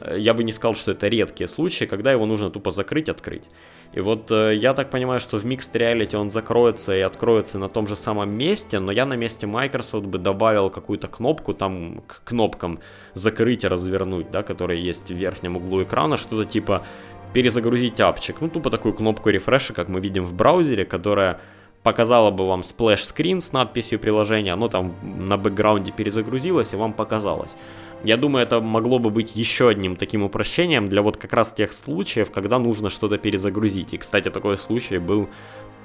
[0.00, 3.48] э, я бы не сказал, что это редкие случаи, когда его нужно тупо закрыть, открыть.
[3.92, 7.68] И вот э, я так понимаю, что в Mixed Reality он закроется и откроется на
[7.68, 12.22] том же самом месте, но я на месте Microsoft бы добавил какую-то кнопку там к
[12.24, 12.78] кнопкам
[13.14, 16.86] закрыть и развернуть, да, которые есть в верхнем углу экрана, что-то типа
[17.32, 18.40] перезагрузить апчик.
[18.40, 21.40] Ну, тупо такую кнопку refresh а, как мы видим в браузере, которая
[21.82, 26.92] показала бы вам splash screen с надписью приложения, оно там на бэкграунде перезагрузилось и вам
[26.92, 27.56] показалось.
[28.04, 31.72] Я думаю, это могло бы быть еще одним таким упрощением для вот как раз тех
[31.72, 33.92] случаев, когда нужно что-то перезагрузить.
[33.92, 35.28] И, кстати, такой случай был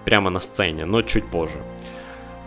[0.06, 1.62] прямо на сцене, но чуть позже.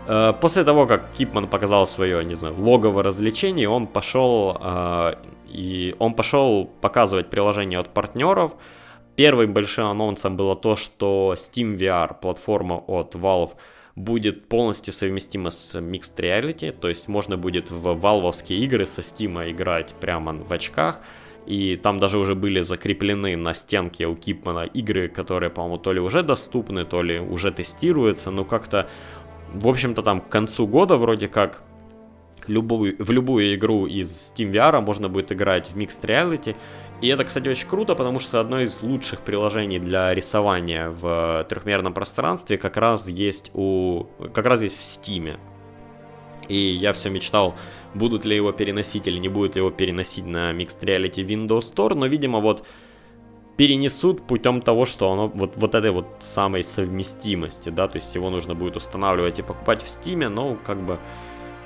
[0.07, 5.13] Э, после того, как Кипман показал свое, не знаю, логово развлечений, он пошел э,
[5.47, 8.51] и он пошел показывать приложение от партнеров.
[9.15, 13.51] Первым большим анонсом было то, что Steam VR, платформа от Valve,
[13.95, 19.51] будет полностью совместима с Mixed Reality, то есть можно будет в валвовские игры со Steam
[19.51, 21.01] играть прямо в очках,
[21.45, 25.99] и там даже уже были закреплены на стенке у Кипмана игры, которые, по-моему, то ли
[25.99, 28.87] уже доступны, то ли уже тестируются, но как-то,
[29.53, 31.63] в общем-то, там к концу года вроде как
[32.47, 36.55] любую, в любую игру из Steam VR можно будет играть в Mixed Reality,
[37.01, 41.93] и это, кстати, очень круто, потому что одно из лучших приложений для рисования в трехмерном
[41.93, 45.39] пространстве как раз есть у, как раз есть в Steam.
[46.49, 47.55] И я все мечтал,
[47.93, 51.95] будут ли его переносить или не будут ли его переносить на Mixed Reality Windows Store,
[51.95, 52.65] но, видимо, вот
[53.55, 58.29] перенесут путем того, что оно вот, вот этой вот самой совместимости, да, то есть его
[58.29, 60.97] нужно будет устанавливать и покупать в Steam, но как бы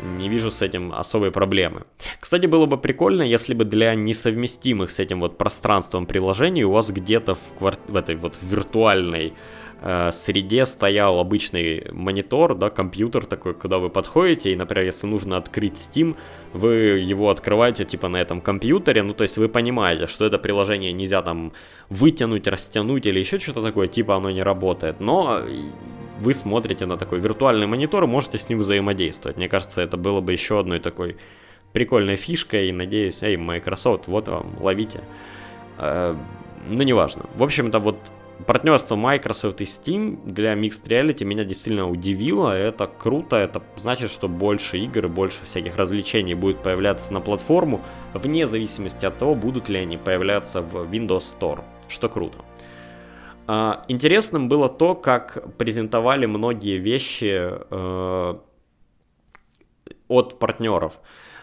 [0.04, 1.84] не вижу с этим особой проблемы.
[2.20, 6.92] Кстати, было бы прикольно, если бы для несовместимых с этим вот пространством приложений у вас
[6.92, 7.78] где-то в, квар...
[7.88, 9.34] в этой вот виртуальной
[9.82, 15.38] э, среде стоял обычный монитор, да, компьютер такой, куда вы подходите, и, например, если нужно
[15.38, 16.16] открыть Steam,
[16.54, 16.74] вы
[17.12, 21.22] его открываете типа на этом компьютере, ну то есть вы понимаете, что это приложение нельзя
[21.22, 21.54] там
[21.90, 25.42] вытянуть, растянуть или еще что-то такое, типа оно не работает, но
[26.24, 29.38] вы смотрите на такой виртуальный монитор, можете с ним взаимодействовать.
[29.38, 31.18] Мне кажется, это было бы еще одной такой
[31.74, 35.02] прикольной фишкой, и надеюсь, эй, Microsoft, вот вам, ловите.
[35.78, 36.16] Э,
[36.68, 37.26] ну, неважно.
[37.36, 37.98] В общем-то, вот
[38.46, 42.52] партнерство Microsoft и Steam для Mixed Reality меня действительно удивило.
[42.52, 47.82] Это круто, это значит, что больше игр, больше всяких развлечений будет появляться на платформу,
[48.14, 52.38] вне зависимости от того, будут ли они появляться в Windows Store, что круто.
[53.46, 58.36] А, интересным было то, как презентовали многие вещи э,
[60.08, 61.00] от партнеров.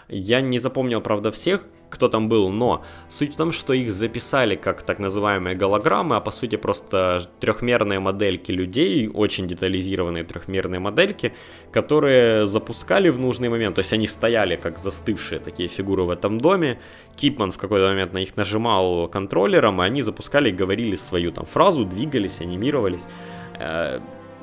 [0.08, 4.54] Я не запомнил, правда, всех, кто там был, но суть в том, что их записали
[4.54, 11.32] как так называемые голограммы, а по сути просто трехмерные модельки людей, очень детализированные трехмерные модельки,
[11.72, 16.38] которые запускали в нужный момент, то есть они стояли как застывшие такие фигуры в этом
[16.38, 16.78] доме,
[17.16, 21.44] Кипман в какой-то момент на них нажимал контроллером, и они запускали и говорили свою там
[21.44, 23.06] фразу, двигались, анимировались.
[23.58, 24.00] Э,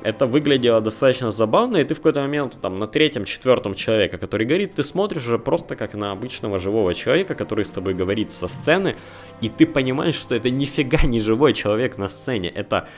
[0.08, 4.46] это выглядело достаточно забавно, и ты в какой-то момент там на третьем, четвертом человека, который
[4.46, 8.48] говорит, ты смотришь уже просто как на обычного живого человека, который с тобой говорит со
[8.48, 8.96] сцены,
[9.42, 12.88] и ты понимаешь, что это нифига не живой человек на сцене, это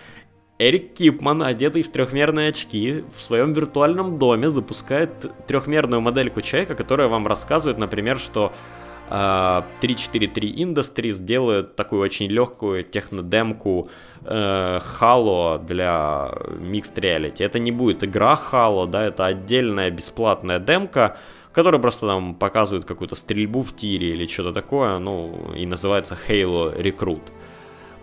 [0.60, 5.10] Эрик Кипман, одетый в трехмерные очки, в своем виртуальном доме запускает
[5.46, 8.52] трехмерную модельку человека, которая вам рассказывает, например, что
[9.10, 13.90] 343 э, Industries делают такую очень легкую технодемку
[14.22, 17.44] э, Halo для Mixed Reality.
[17.44, 21.16] Это не будет игра Halo, да, это отдельная бесплатная демка,
[21.52, 26.80] которая просто там показывает какую-то стрельбу в тире или что-то такое, ну, и называется Halo
[26.80, 27.22] Recruit.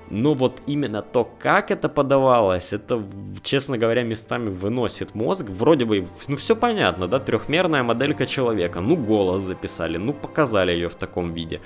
[0.10, 3.04] Но вот именно то, как это подавалось, это,
[3.44, 5.50] честно говоря, местами выносит мозг.
[5.50, 8.80] Вроде бы, ну все понятно, да, трехмерная моделька человека.
[8.82, 11.60] Ну голос записали, ну показали ее в таком виде.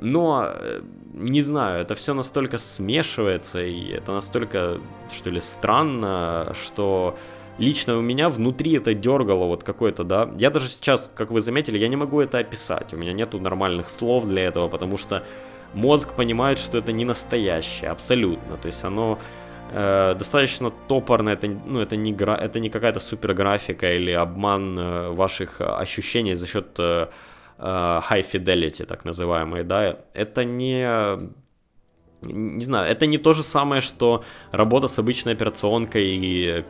[0.00, 0.82] Но, э,
[1.14, 4.78] не знаю, это все настолько смешивается, и это настолько,
[5.10, 7.16] что ли, странно, что
[7.58, 10.30] лично у меня внутри это дергало вот какое-то, да.
[10.38, 12.94] Я даже сейчас, как вы заметили, я не могу это описать.
[12.94, 15.24] У меня нету нормальных слов для этого, потому что
[15.74, 18.56] мозг понимает, что это не настоящее, абсолютно.
[18.56, 19.18] То есть оно
[19.72, 24.78] э, достаточно топорно, это, ну, это, не, гра, это не какая-то супер графика или обман
[24.78, 27.08] э, ваших ощущений за счет э,
[27.58, 29.96] э, high fidelity, так называемые, да.
[30.14, 30.86] Это не
[32.22, 36.64] не знаю, это не то же самое, что работа с обычной операционкой и,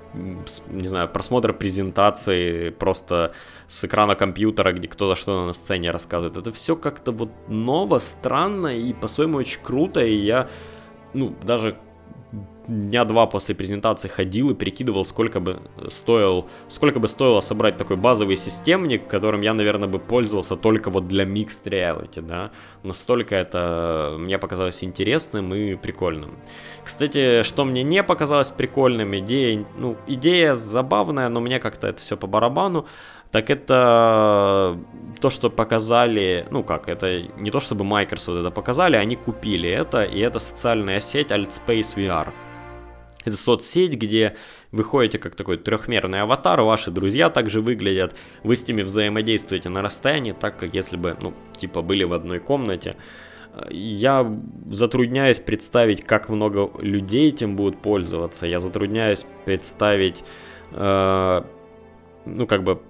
[0.68, 3.32] не знаю, просмотр презентации просто
[3.66, 6.36] с экрана компьютера, где кто-то что-то на сцене рассказывает.
[6.36, 10.48] Это все как-то вот ново, странно и по-своему очень круто, и я,
[11.14, 11.78] ну, даже
[12.68, 17.96] дня два после презентации ходил и прикидывал, сколько бы стоил, сколько бы стоило собрать такой
[17.96, 22.50] базовый системник, которым я, наверное, бы пользовался только вот для mixed reality, да.
[22.82, 26.38] Настолько это мне показалось интересным и прикольным.
[26.84, 32.16] Кстати, что мне не показалось прикольным, идея, ну, идея забавная, но мне как-то это все
[32.16, 32.86] по барабану
[33.30, 34.78] так это
[35.20, 40.04] то, что показали, ну как, это не то, чтобы Microsoft это показали, они купили это,
[40.04, 42.28] и это социальная сеть AltSpace VR.
[43.28, 44.36] Это соцсеть, где
[44.72, 49.82] вы ходите как такой трехмерный аватар, ваши друзья также выглядят, вы с ними взаимодействуете на
[49.82, 52.96] расстоянии, так как если бы, ну, типа были в одной комнате.
[53.70, 54.30] Я
[54.70, 58.46] затрудняюсь представить, как много людей этим будут пользоваться.
[58.46, 60.24] Я затрудняюсь представить,
[60.72, 61.42] э,
[62.24, 62.80] ну, как бы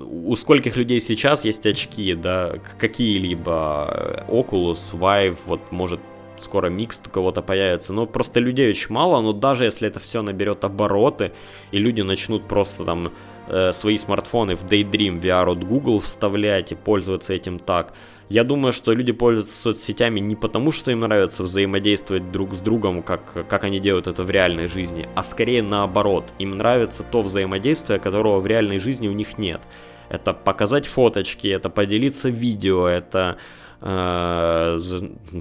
[0.00, 6.00] у скольких людей сейчас есть очки, да, какие-либо Oculus, Vive, вот может
[6.42, 10.22] скоро микс у кого-то появится, но просто людей очень мало, но даже если это все
[10.22, 11.32] наберет обороты,
[11.70, 13.12] и люди начнут просто там
[13.48, 17.92] э, свои смартфоны в Daydream VR от Google вставлять и пользоваться этим так,
[18.32, 23.02] я думаю, что люди пользуются соцсетями не потому, что им нравится взаимодействовать друг с другом,
[23.02, 26.32] как, как они делают это в реальной жизни, а скорее наоборот.
[26.38, 29.60] Им нравится то взаимодействие, которого в реальной жизни у них нет.
[30.08, 33.36] Это показать фоточки, это поделиться видео, это
[33.82, 34.78] э,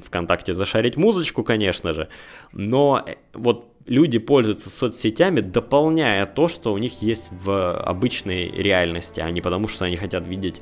[0.05, 2.09] ВКонтакте зашарить музычку, конечно же.
[2.51, 9.19] Но э, вот люди пользуются соцсетями, дополняя то, что у них есть в обычной реальности,
[9.21, 10.61] а не потому, что они хотят видеть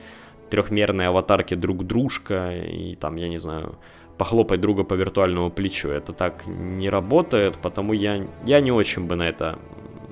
[0.49, 3.77] трехмерные аватарки друг дружка и там, я не знаю,
[4.17, 5.89] похлопать друга по виртуальному плечу.
[5.89, 9.57] Это так не работает, потому я, я не очень бы на это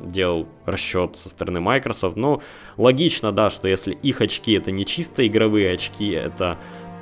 [0.01, 2.15] делал расчет со стороны Microsoft.
[2.15, 2.41] Но
[2.77, 6.57] логично, да, что если их очки это не чисто игровые очки, это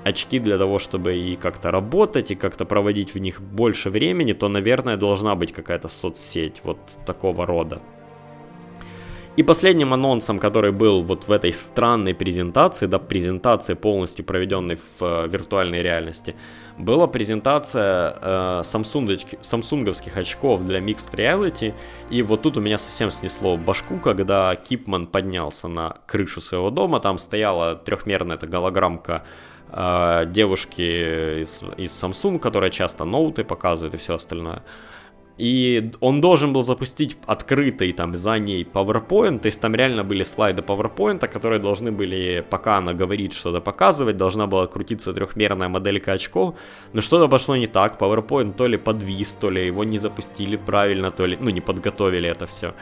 [0.06, 4.48] очки для того, чтобы и как-то работать, и как-то проводить в них больше времени, то,
[4.48, 7.82] наверное, должна быть какая-то соцсеть вот такого рода.
[9.36, 15.02] И последним анонсом, который был вот в этой странной презентации, да, презентации полностью проведенной в
[15.02, 16.36] э, виртуальной реальности,
[16.78, 18.62] была презентация э,
[19.41, 21.74] самсунговских, очков для Mixed Reality.
[22.10, 27.02] И вот тут у меня совсем снесло башку, когда Кипман поднялся на крышу своего дома,
[27.02, 29.24] там стояла трехмерная эта голограммка
[29.76, 34.64] э, девушки из, из Samsung, которая часто ноуты показывает и все остальное.
[35.38, 40.24] И он должен был запустить открытый там за ней PowerPoint, то есть там реально были
[40.24, 46.14] слайды PowerPoint, которые должны были, пока она говорит что-то показывать, должна была крутиться трехмерная моделька
[46.14, 46.56] очков,
[46.94, 51.12] но что-то пошло не так, PowerPoint то ли подвис, то ли его не запустили правильно,
[51.12, 52.74] то ли, ну, не подготовили это все.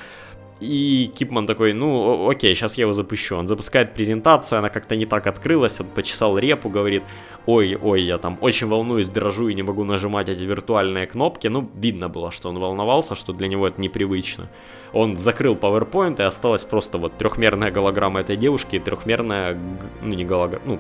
[0.64, 3.36] И Кипман такой, ну, окей, сейчас я его запущу.
[3.36, 7.04] Он запускает презентацию, она как-то не так открылась, он почесал репу, говорит,
[7.46, 11.48] ой, ой, я там очень волнуюсь, дрожу и не могу нажимать эти виртуальные кнопки.
[11.48, 14.48] Ну, видно было, что он волновался, что для него это непривычно.
[14.94, 19.60] Он закрыл PowerPoint, и осталась просто вот трехмерная голограмма этой девушки и трехмерная,
[20.02, 20.80] ну, не голограмма, ну,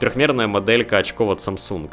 [0.00, 1.90] трехмерная моделька очков от Samsung.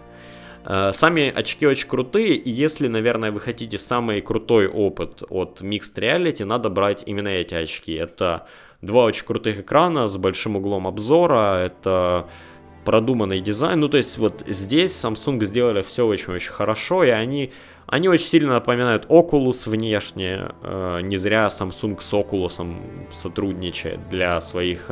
[0.66, 5.96] Э, сами очки очень крутые, и если, наверное, вы хотите самый крутой опыт от Mixed
[5.98, 7.94] Reality, надо брать именно эти очки.
[7.94, 8.48] Это
[8.82, 12.28] два очень крутых экрана с большим углом обзора, это
[12.86, 13.80] продуманный дизайн.
[13.80, 17.52] Ну, то есть вот здесь Samsung сделали все очень-очень хорошо, и они,
[17.88, 20.52] они очень сильно напоминают Oculus внешне.
[20.62, 24.86] Э, не зря Samsung с Oculus сотрудничает для своих...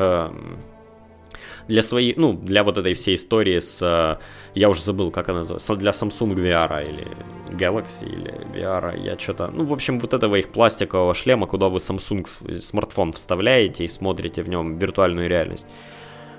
[1.70, 4.18] Э, для своей, ну, для вот этой всей истории с, э,
[4.56, 7.08] я уже забыл, как она называется, для Samsung VR или
[7.52, 11.78] Galaxy или VR, я что-то, ну, в общем, вот этого их пластикового шлема, куда вы
[11.78, 12.28] Samsung
[12.60, 15.68] смартфон вставляете и смотрите в нем виртуальную реальность.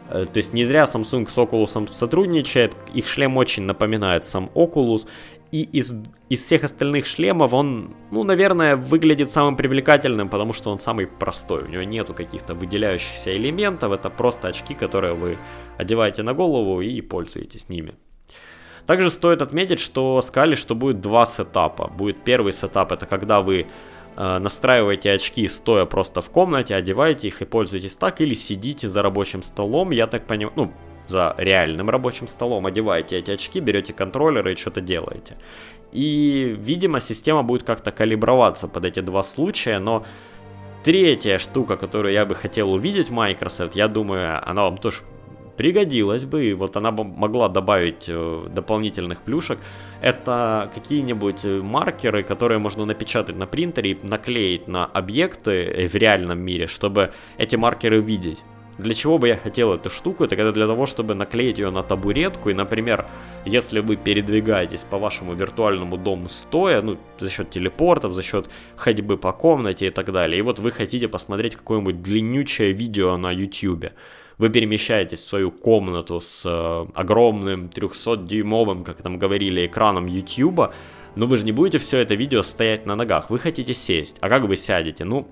[0.08, 5.06] Э, то есть не зря Samsung с Oculus сотрудничает, их шлем очень напоминает сам Oculus,
[5.52, 5.94] и из,
[6.28, 11.64] из всех остальных шлемов он, ну, наверное, выглядит самым привлекательным, потому что он самый простой.
[11.64, 13.92] У него нету каких-то выделяющихся элементов.
[13.92, 15.38] Это просто очки, которые вы
[15.76, 17.94] одеваете на голову и пользуетесь ними.
[18.86, 21.88] Также стоит отметить, что сказали, что будет два сетапа.
[21.88, 23.66] Будет первый сетап, это когда вы
[24.16, 29.02] э, настраиваете очки стоя просто в комнате, одеваете их и пользуетесь так, или сидите за
[29.02, 30.72] рабочим столом, я так понимаю, ну,
[31.10, 35.36] за реальным рабочим столом, одеваете эти очки, берете контроллеры и что-то делаете.
[35.92, 40.04] И, видимо, система будет как-то калиброваться под эти два случая, но
[40.84, 45.02] третья штука, которую я бы хотел увидеть Microsoft, я думаю, она вам тоже
[45.56, 49.58] пригодилась бы, и вот она бы могла добавить э, дополнительных плюшек,
[50.00, 56.66] это какие-нибудь маркеры, которые можно напечатать на принтере и наклеить на объекты в реальном мире,
[56.66, 58.42] чтобы эти маркеры видеть.
[58.80, 60.24] Для чего бы я хотел эту штуку?
[60.24, 62.50] Это когда для того, чтобы наклеить ее на табуретку.
[62.50, 63.06] И, например,
[63.44, 69.16] если вы передвигаетесь по вашему виртуальному дому стоя, ну, за счет телепортов, за счет ходьбы
[69.16, 70.38] по комнате и так далее.
[70.38, 73.86] И вот вы хотите посмотреть какое-нибудь длиннючее видео на YouTube.
[74.38, 80.72] Вы перемещаетесь в свою комнату с э, огромным 300-дюймовым, как там говорили, экраном YouTube,
[81.14, 83.28] но вы же не будете все это видео стоять на ногах.
[83.28, 84.16] Вы хотите сесть.
[84.20, 85.04] А как вы сядете?
[85.04, 85.28] Ну,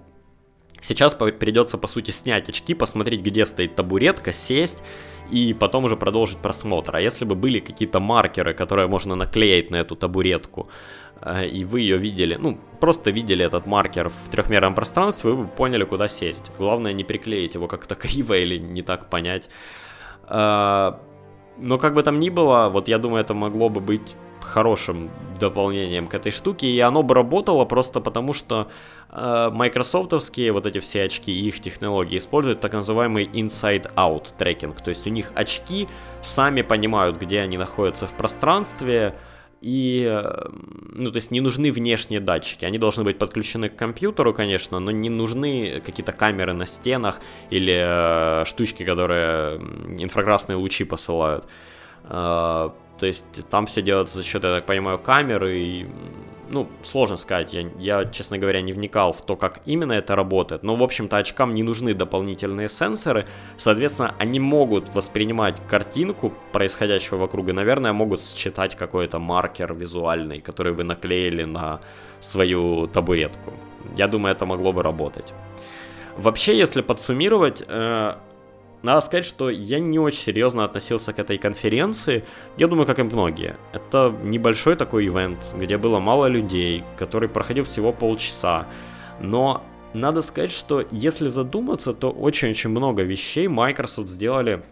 [0.81, 4.83] Сейчас придется, по сути, снять очки, посмотреть, где стоит табуретка, сесть
[5.31, 6.97] и потом уже продолжить просмотр.
[6.97, 10.69] А если бы были какие-то маркеры, которые можно наклеить на эту табуретку,
[11.21, 15.49] э, и вы ее видели, ну, просто видели этот маркер в трехмерном пространстве, вы бы
[15.49, 16.51] поняли, куда сесть.
[16.59, 19.49] Главное не приклеить его как-то криво или не так понять.
[20.29, 20.93] Э,
[21.59, 25.11] но как бы там ни было, вот я думаю, это могло бы быть хорошим
[25.41, 28.69] дополнением к этой штуке, и оно бы работало просто потому, что
[29.11, 35.07] майкрософтовские вот эти все очки и их технологии используют так называемый inside-out трекинг, то есть
[35.07, 35.89] у них очки
[36.23, 39.15] сами понимают, где они находятся в пространстве,
[39.61, 40.49] и, э,
[40.93, 42.65] ну, то есть не нужны внешние датчики.
[42.65, 47.75] Они должны быть подключены к компьютеру, конечно, но не нужны какие-то камеры на стенах или
[47.75, 49.57] э, штучки, которые
[49.99, 51.49] инфракрасные лучи посылают.
[52.05, 55.87] Э, то есть там все делается за счет, я так понимаю, камеры и
[56.51, 60.63] ну, сложно сказать, я, я, честно говоря, не вникал в то, как именно это работает,
[60.63, 63.27] но, в общем-то, очкам не нужны дополнительные сенсоры,
[63.57, 70.73] соответственно, они могут воспринимать картинку происходящего вокруг и, наверное, могут считать какой-то маркер визуальный, который
[70.73, 71.81] вы наклеили на
[72.21, 73.53] свою табуретку.
[73.97, 75.33] Я думаю, это могло бы работать.
[76.17, 78.15] Вообще, если подсуммировать, э,
[78.83, 82.25] надо сказать, что я не очень серьезно относился к этой конференции.
[82.57, 83.57] Я думаю, как и многие.
[83.73, 88.67] Это небольшой такой ивент, где было мало людей, который проходил всего полчаса.
[89.21, 89.65] Но
[89.95, 94.63] надо сказать, что если задуматься, то очень-очень много вещей Microsoft сделали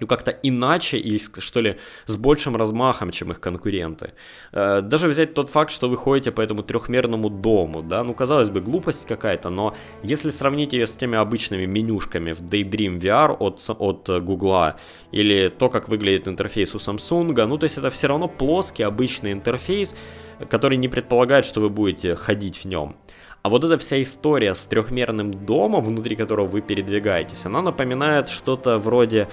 [0.00, 1.76] ну, как-то иначе или, что ли,
[2.06, 4.12] с большим размахом, чем их конкуренты.
[4.52, 8.50] Э, даже взять тот факт, что вы ходите по этому трехмерному дому, да, ну, казалось
[8.50, 13.60] бы, глупость какая-то, но если сравнить ее с теми обычными менюшками в Daydream VR от,
[13.78, 14.74] от Google
[15.12, 19.32] или то, как выглядит интерфейс у Samsung, ну, то есть это все равно плоский обычный
[19.32, 19.94] интерфейс,
[20.48, 22.96] который не предполагает, что вы будете ходить в нем.
[23.42, 28.78] А вот эта вся история с трехмерным домом, внутри которого вы передвигаетесь, она напоминает что-то
[28.78, 29.28] вроде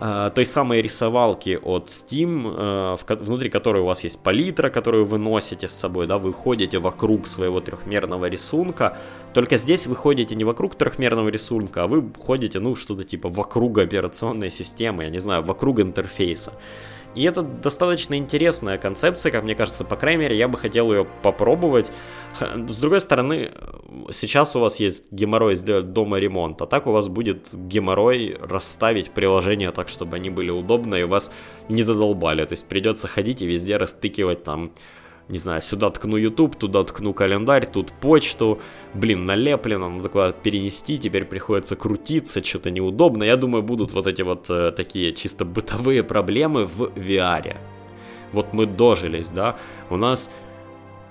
[0.00, 5.04] э, той самой рисовалки от Steam, э, в, внутри которой у вас есть палитра, которую
[5.04, 8.98] вы носите с собой, да, вы ходите вокруг своего трехмерного рисунка.
[9.32, 13.78] Только здесь вы ходите не вокруг трехмерного рисунка, а вы ходите, ну, что-то типа вокруг
[13.78, 16.52] операционной системы, я не знаю, вокруг интерфейса.
[17.14, 21.06] И это достаточно интересная концепция, как мне кажется, по крайней мере, я бы хотел ее
[21.22, 21.92] попробовать.
[22.40, 23.52] С другой стороны,
[24.10, 29.10] сейчас у вас есть геморрой сделать дома ремонт, а так у вас будет геморрой расставить
[29.10, 31.30] приложения так, чтобы они были удобны и вас
[31.68, 32.44] не задолбали.
[32.46, 34.72] То есть придется ходить и везде растыкивать там
[35.28, 38.60] не знаю, сюда ткну YouTube, туда ткну календарь, тут почту,
[38.94, 43.24] блин, налеплено, надо куда перенести, теперь приходится крутиться, что-то неудобно.
[43.24, 47.56] Я думаю, будут вот эти вот э, такие чисто бытовые проблемы в VR.
[48.32, 49.56] Вот мы дожились, да,
[49.90, 50.30] у нас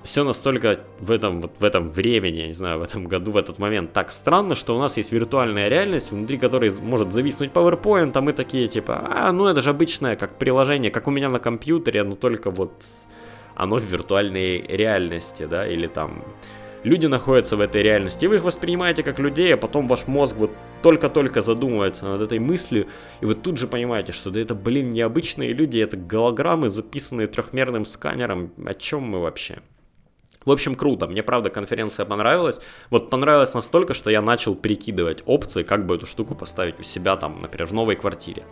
[0.04, 3.38] все настолько в этом, вот в этом времени, я не знаю, в этом году, в
[3.38, 8.12] этот момент так странно, что у нас есть виртуальная реальность, внутри которой может зависнуть PowerPoint,
[8.16, 11.40] а мы такие типа, а, ну это же обычное, как приложение, как у меня на
[11.40, 12.74] компьютере, но только вот
[13.62, 16.24] оно в виртуальной реальности, да, или там
[16.84, 20.36] люди находятся в этой реальности, и вы их воспринимаете как людей, а потом ваш мозг
[20.38, 20.52] вот
[20.82, 22.88] только-только задумывается над этой мыслью,
[23.22, 27.86] и вы тут же понимаете, что да это, блин, необычные люди, это голограммы, записанные трехмерным
[27.86, 29.60] сканером, о чем мы вообще?
[30.44, 31.06] В общем, круто.
[31.06, 32.62] Мне, правда, конференция понравилась.
[32.90, 37.16] Вот понравилось настолько, что я начал перекидывать опции, как бы эту штуку поставить у себя
[37.16, 38.44] там, например, в новой квартире.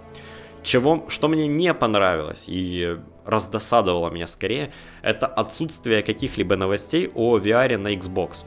[0.64, 7.78] Чего, что мне не понравилось и раздосадовало меня скорее, это отсутствие каких-либо новостей о VR
[7.78, 8.46] на Xbox.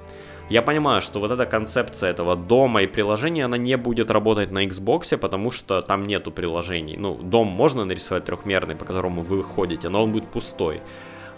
[0.50, 4.66] Я понимаю, что вот эта концепция этого дома и приложения, она не будет работать на
[4.66, 6.96] Xbox, потому что там нету приложений.
[6.98, 10.82] Ну, дом можно нарисовать трехмерный, по которому вы ходите, но он будет пустой.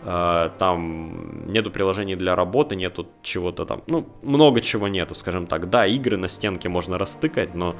[0.06, 5.70] А, там нету приложений для работы, нету чего-то там, ну, много чего нету, скажем так.
[5.70, 7.76] Да, игры на стенке можно растыкать, но,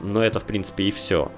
[0.00, 1.30] но это, в принципе, и все.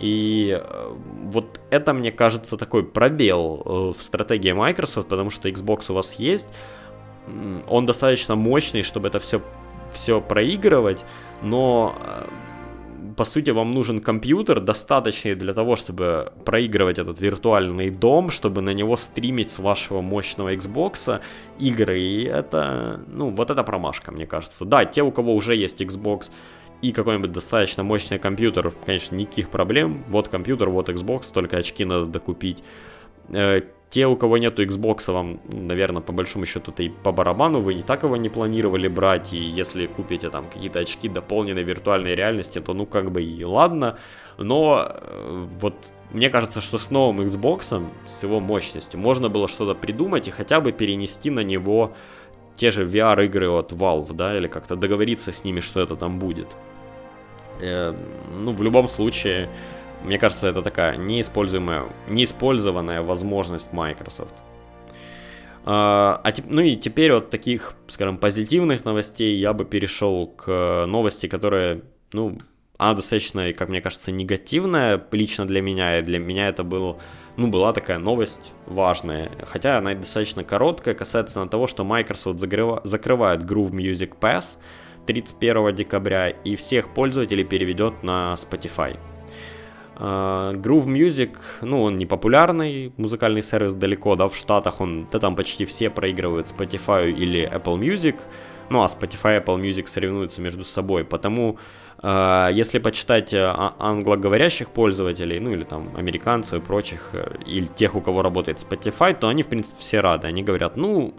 [0.00, 5.90] И э, вот это, мне кажется, такой пробел э, в стратегии Microsoft, потому что Xbox
[5.90, 6.48] у вас есть,
[7.68, 9.42] он достаточно мощный, чтобы это все,
[9.92, 11.04] все проигрывать,
[11.42, 12.26] но э,
[13.16, 18.70] по сути, вам нужен компьютер, достаточный для того, чтобы проигрывать этот виртуальный дом, чтобы на
[18.70, 21.20] него стримить с вашего мощного Xbox
[21.58, 22.00] игры.
[22.00, 24.64] И это, ну, вот это промашка, мне кажется.
[24.64, 26.30] Да, те, у кого уже есть Xbox
[26.82, 30.04] и какой-нибудь достаточно мощный компьютер, конечно, никаких проблем.
[30.08, 32.62] Вот компьютер, вот Xbox, только очки надо докупить.
[33.28, 33.60] Э,
[33.90, 37.74] те, у кого нету Xbox, вам, наверное, по большому счету это и по барабану, вы
[37.74, 42.60] не так его не планировали брать, и если купите там какие-то очки дополненной виртуальной реальности,
[42.60, 43.98] то ну как бы и ладно,
[44.38, 45.74] но э, вот
[46.12, 50.60] мне кажется, что с новым Xbox, с его мощностью, можно было что-то придумать и хотя
[50.60, 51.92] бы перенести на него
[52.56, 56.48] те же VR-игры от Valve, да, или как-то договориться с ними, что это там будет.
[57.60, 57.94] Э,
[58.32, 59.48] ну, в любом случае,
[60.04, 64.34] мне кажется, это такая неиспользуемая, неиспользованная возможность Microsoft.
[65.64, 71.26] А, а, ну и теперь вот таких, скажем, позитивных новостей я бы перешел к новости,
[71.26, 71.82] которая,
[72.12, 72.38] ну,
[72.78, 76.98] она достаточно, как мне кажется, негативная лично для меня, и для меня это был,
[77.36, 83.42] ну, была такая новость важная, хотя она достаточно короткая, касается того, что Microsoft закрыва, закрывает
[83.42, 84.56] Groove Music Pass
[85.12, 88.96] 31 декабря и всех пользователей переведет на Spotify.
[89.96, 95.18] Uh, Groove Music, ну, он не популярный музыкальный сервис далеко, да, в Штатах он, да,
[95.18, 98.14] там почти все проигрывают Spotify или Apple Music,
[98.70, 101.58] ну, а Spotify и Apple Music соревнуются между собой, потому
[102.02, 107.96] uh, если почитать uh, англоговорящих пользователей, ну, или там американцев и прочих, э, или тех,
[107.96, 111.14] у кого работает Spotify, то они, в принципе, все рады, они говорят, ну,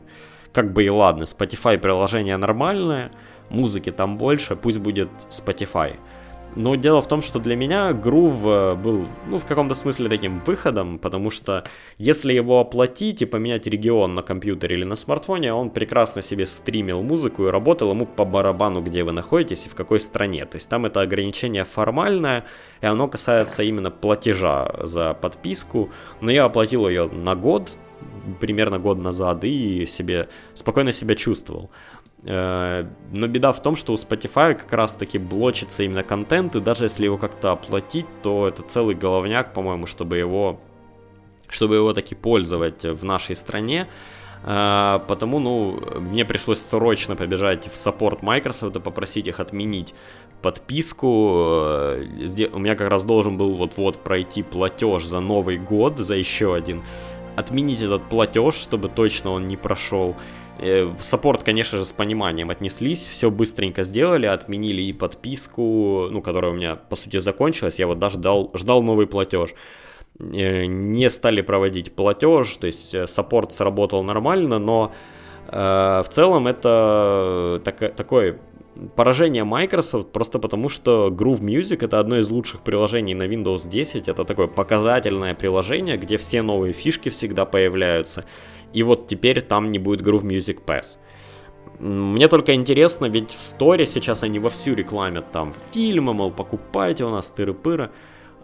[0.54, 3.12] как бы и ладно, Spotify приложение нормальное,
[3.52, 5.96] музыки там больше, пусть будет Spotify.
[6.56, 10.42] Но дело в том, что для меня Groove э, был, ну, в каком-то смысле таким
[10.46, 11.64] выходом, потому что
[11.98, 17.04] если его оплатить и поменять регион на компьютере или на смартфоне, он прекрасно себе стримил
[17.04, 20.46] музыку и работал ему по барабану, где вы находитесь и в какой стране.
[20.46, 22.44] То есть там это ограничение формальное,
[22.82, 25.90] и оно касается именно платежа за подписку.
[26.20, 27.80] Но я оплатил ее на год,
[28.40, 31.70] примерно год назад, и себе спокойно себя чувствовал.
[32.24, 36.60] Э, но беда в том, что у Spotify как раз таки блочится именно контент, и
[36.60, 40.60] даже если его как-то оплатить, то это целый головняк, по-моему, чтобы его,
[41.50, 43.88] чтобы его таки пользовать в нашей стране.
[44.44, 49.94] Uh, потому, ну, мне пришлось срочно побежать в саппорт Microsoft и попросить их отменить
[50.42, 51.08] подписку.
[51.08, 56.56] Uh, у меня как раз должен был вот-вот пройти платеж за Новый год, за еще
[56.56, 56.82] один.
[57.36, 60.16] Отменить этот платеж, чтобы точно он не прошел.
[60.60, 66.52] Э, саппорт, конечно же, с пониманием отнеслись, все быстренько сделали, отменили и подписку, ну, которая
[66.52, 69.56] у меня, по сути, закончилась, я вот даже ждал, ждал новый платеж.
[70.20, 74.92] Э, не стали проводить платеж, то есть э, саппорт сработал нормально, но
[75.48, 78.40] э, в целом это так, такое
[78.96, 84.08] поражение Microsoft просто потому, что Groove Music это одно из лучших приложений на Windows 10.
[84.08, 88.26] Это такое показательное приложение, где все новые фишки всегда появляются.
[88.74, 90.98] И вот теперь там не будет Groove Music Pass.
[91.80, 97.10] Мне только интересно, ведь в сторе сейчас они вовсю рекламят там фильмы, мол, покупайте у
[97.10, 97.90] нас тыры-пыры.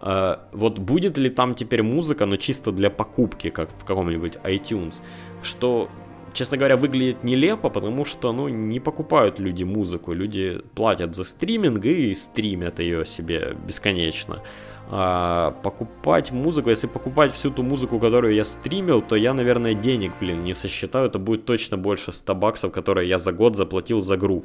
[0.00, 5.02] Uh, вот будет ли там теперь музыка, но чисто для покупки, как в каком-нибудь iTunes,
[5.42, 5.88] что
[6.32, 11.84] честно говоря, выглядит нелепо, потому что, ну, не покупают люди музыку, люди платят за стриминг
[11.84, 14.42] и стримят ее себе бесконечно.
[14.90, 20.12] А, покупать музыку, если покупать всю ту музыку, которую я стримил, то я, наверное, денег,
[20.20, 24.16] блин, не сосчитаю, это будет точно больше 100 баксов, которые я за год заплатил за
[24.16, 24.44] грув.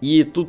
[0.00, 0.48] И тут,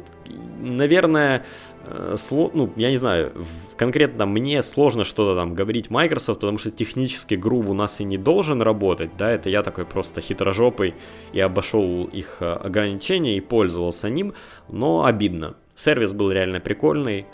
[0.60, 1.46] наверное,
[1.86, 3.34] э, ну, я не знаю,
[3.78, 8.18] конкретно мне сложно что-то там говорить Microsoft, потому что технически Groove у нас и не
[8.18, 10.94] должен работать, да, это я такой просто хитрожопый
[11.34, 14.34] и обошел их э, ограничения и пользовался ним,
[14.70, 15.56] но обидно.
[15.76, 17.26] Сервис был реально прикольный,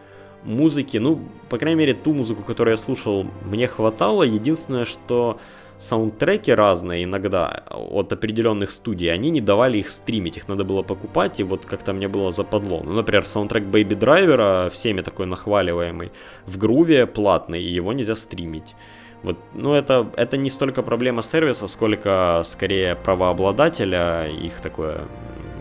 [0.43, 4.23] музыки, ну, по крайней мере, ту музыку, которую я слушал, мне хватало.
[4.23, 5.39] Единственное, что
[5.77, 11.39] саундтреки разные иногда от определенных студий, они не давали их стримить, их надо было покупать,
[11.39, 12.81] и вот как-то мне было западло.
[12.83, 16.11] Ну, например, саундтрек Baby Driver, всеми такой нахваливаемый,
[16.45, 18.75] в груве платный, и его нельзя стримить.
[19.23, 25.01] Вот, ну, это, это не столько проблема сервиса, сколько скорее правообладателя, их такое,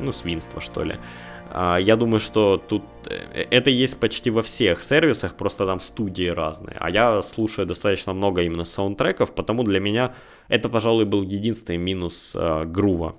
[0.01, 0.97] ну, свинство, что ли.
[1.59, 6.29] А, я думаю, что тут э, это есть почти во всех сервисах, просто там студии
[6.29, 6.77] разные.
[6.79, 10.15] А я слушаю достаточно много именно саундтреков, потому для меня
[10.49, 13.17] это, пожалуй, был единственный минус э, грува.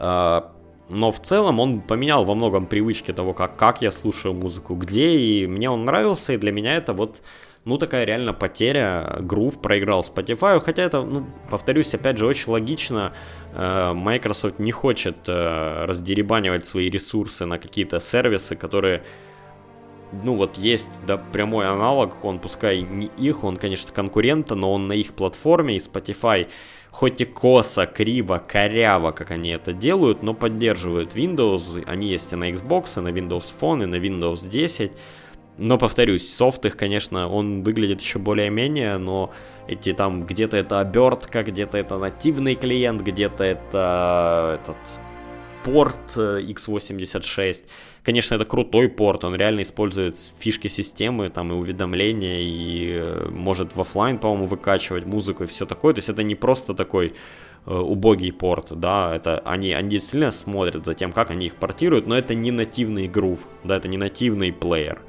[0.00, 0.40] Э,
[0.88, 5.12] но в целом он поменял во многом привычки того, как, как я слушаю музыку, где,
[5.12, 7.22] и мне он нравился, и для меня это вот
[7.64, 9.18] ну, такая реально потеря.
[9.20, 13.12] Грув проиграл Spotify, хотя это, ну, повторюсь, опять же, очень логично.
[13.54, 19.02] Э, Microsoft не хочет э, раздеребанивать свои ресурсы на какие-то сервисы, которые
[20.24, 24.88] ну вот есть да, прямой аналог, он пускай не их, он, конечно, конкурента, но он
[24.88, 26.48] на их платформе, и Spotify
[26.90, 32.36] хоть и косо, криво, коряво, как они это делают, но поддерживают Windows, они есть и
[32.36, 34.92] на Xbox, и на Windows Phone, и на Windows 10,
[35.60, 39.30] но, повторюсь, софт их, конечно, он выглядит еще более-менее, но
[39.68, 44.78] эти там где-то это обертка, где-то это нативный клиент, где-то это этот
[45.62, 47.66] порт э, x86.
[48.02, 53.76] Конечно, это крутой порт, он реально использует фишки системы, там и уведомления, и э, может
[53.76, 55.92] в офлайн, по-моему, выкачивать музыку и все такое.
[55.92, 57.12] То есть это не просто такой
[57.66, 62.06] э, убогий порт, да, это они, они действительно смотрят за тем, как они их портируют,
[62.06, 65.02] но это не нативный грув, да, это не нативный плеер.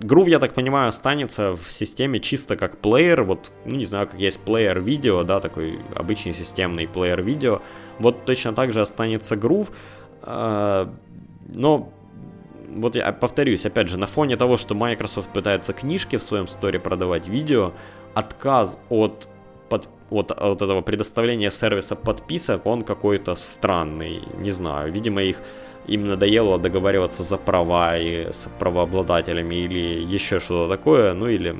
[0.00, 4.20] Groove, я так понимаю, останется в системе чисто как плеер, вот, ну, не знаю, как
[4.20, 7.62] есть плеер видео, да, такой обычный системный плеер видео,
[7.98, 9.70] вот точно так же останется Groove,
[10.22, 10.94] а,
[11.48, 11.92] но
[12.68, 16.78] вот я повторюсь, опять же, на фоне того, что Microsoft пытается книжки в своем сторе
[16.78, 17.72] продавать видео,
[18.14, 19.28] отказ от,
[19.68, 25.42] под, от, от этого предоставления сервиса подписок, он какой-то странный, не знаю, видимо, их
[25.88, 31.56] им надоело договариваться за права и с правообладателями или еще что-то такое, ну или,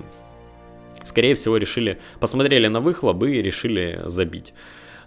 [1.02, 4.54] скорее всего, решили, посмотрели на выхлоп и решили забить.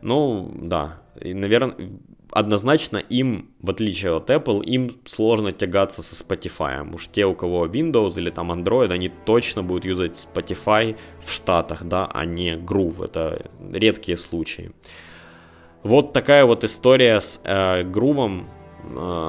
[0.02, 1.76] Ну, да, и, наверное,
[2.32, 6.94] однозначно им, в отличие от Apple, им сложно тягаться со Spotify.
[6.94, 11.84] Уж те, у кого Windows или там Android, они точно будут юзать Spotify в Штатах,
[11.84, 13.06] да, а не Groove.
[13.06, 14.72] Это редкие случаи.
[15.84, 18.46] Вот такая вот история с э, Groove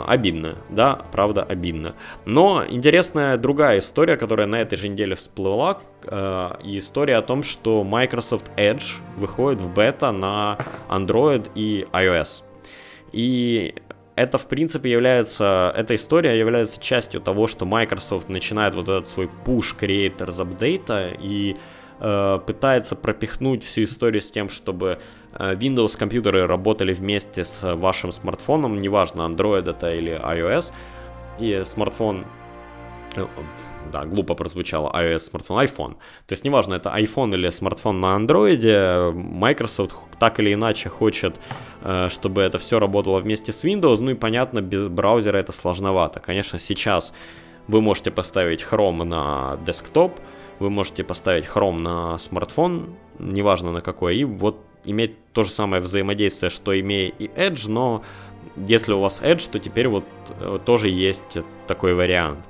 [0.06, 1.94] обидно, да, правда обидно.
[2.24, 7.42] Но интересная другая история, которая на этой же неделе всплыла, э, и история о том,
[7.42, 12.44] что Microsoft Edge выходит в бета на Android и iOS.
[13.12, 13.74] И
[14.16, 19.30] это, в принципе, является, эта история является частью того, что Microsoft начинает вот этот свой
[19.44, 21.56] push creators апдейта и
[22.00, 24.98] э, пытается пропихнуть всю историю с тем, чтобы э,
[25.38, 30.72] Windows компьютеры работали вместе с вашим смартфоном, неважно, Android это или iOS,
[31.38, 32.24] и смартфон
[33.16, 33.26] э,
[33.90, 35.92] да, глупо прозвучало, iOS смартфон, iPhone.
[36.26, 41.40] То есть неважно, это iPhone или смартфон на Android, Microsoft так или иначе хочет,
[41.82, 46.20] э, чтобы это все работало вместе с Windows, ну и понятно, без браузера это сложновато.
[46.20, 47.14] Конечно, сейчас
[47.68, 50.20] вы можете поставить Chrome на десктоп,
[50.58, 55.82] вы можете поставить Chrome на смартфон, неважно на какой, и вот иметь то же самое
[55.82, 58.02] взаимодействие, что имея и Edge, но
[58.56, 60.04] если у вас Edge, то теперь вот
[60.40, 62.40] э, тоже есть такой вариант.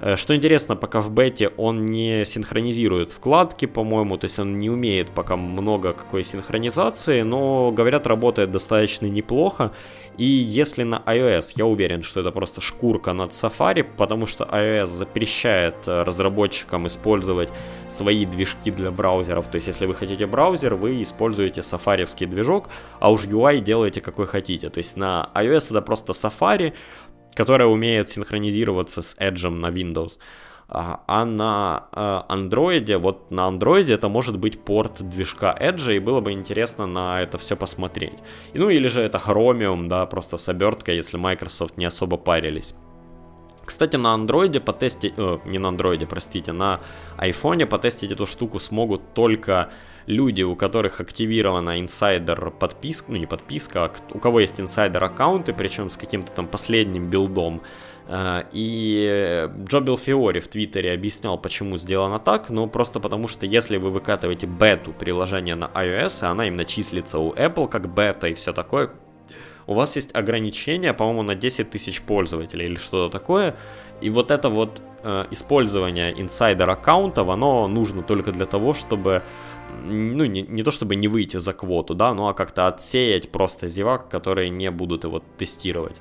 [0.00, 4.70] Э, что интересно, пока в бете он не синхронизирует вкладки, по-моему, то есть он не
[4.70, 9.72] умеет пока много какой синхронизации, но, говорят, работает достаточно неплохо.
[10.16, 14.86] И если на iOS, я уверен, что это просто шкурка над Safari, потому что iOS
[14.86, 17.50] запрещает э, разработчикам использовать
[17.88, 19.46] свои движки для браузеров.
[19.46, 22.68] То есть если вы хотите браузер, вы используете сафариевский движок,
[23.00, 24.70] а уж UI делаете какой хотите.
[24.70, 26.72] То есть на iOS это просто Safari,
[27.34, 30.18] которая умеет синхронизироваться с Edge на Windows.
[30.72, 31.88] А, а на
[32.28, 37.20] андроиде, вот на андроиде это может быть порт движка Edge, и было бы интересно на
[37.20, 38.18] это все посмотреть.
[38.52, 42.74] И, ну или же это Chromium, да, просто с оберткой, если Microsoft не особо парились.
[43.64, 46.80] Кстати, на андроиде потестить, э, не на андроиде, простите, на
[47.16, 49.70] айфоне потестить эту штуку смогут только
[50.10, 55.52] люди, у которых активирована инсайдер подписка, ну не подписка, а у кого есть инсайдер аккаунты,
[55.54, 57.62] причем с каким-то там последним билдом.
[58.08, 63.78] Э, и Джо Белфиори в Твиттере объяснял, почему сделано так, но просто потому, что если
[63.78, 68.34] вы выкатываете бету приложения на iOS, и она именно числится у Apple как бета и
[68.34, 68.90] все такое,
[69.66, 73.54] у вас есть ограничение, по-моему, на 10 тысяч пользователей или что-то такое.
[74.00, 79.22] И вот это вот э, использование инсайдер аккаунтов, оно нужно только для того, чтобы
[79.84, 83.66] ну, не, не то чтобы не выйти за квоту, да, ну, а как-то отсеять просто
[83.66, 86.00] зевак, которые не будут его тестировать.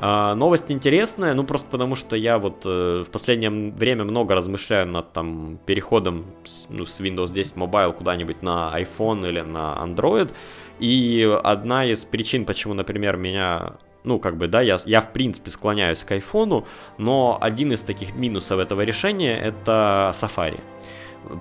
[0.00, 4.86] А, новость интересная, ну просто потому что я вот э, в последнее время много размышляю
[4.86, 10.30] над там переходом с, ну, с Windows 10 Mobile куда-нибудь на iPhone или на Android.
[10.78, 13.72] И одна из причин, почему, например, меня
[14.04, 16.64] ну, как бы, да, я, я в принципе склоняюсь к айфону,
[16.96, 20.60] но один из таких минусов этого решения это Safari.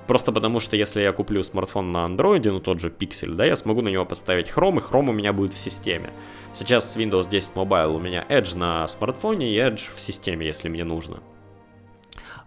[0.07, 3.55] Просто потому, что если я куплю смартфон на андроиде, ну тот же Pixel, да, я
[3.55, 6.11] смогу на него поставить Chrome, и Chrome у меня будет в системе.
[6.53, 10.69] Сейчас с Windows 10 Mobile у меня Edge на смартфоне и Edge в системе, если
[10.69, 11.21] мне нужно.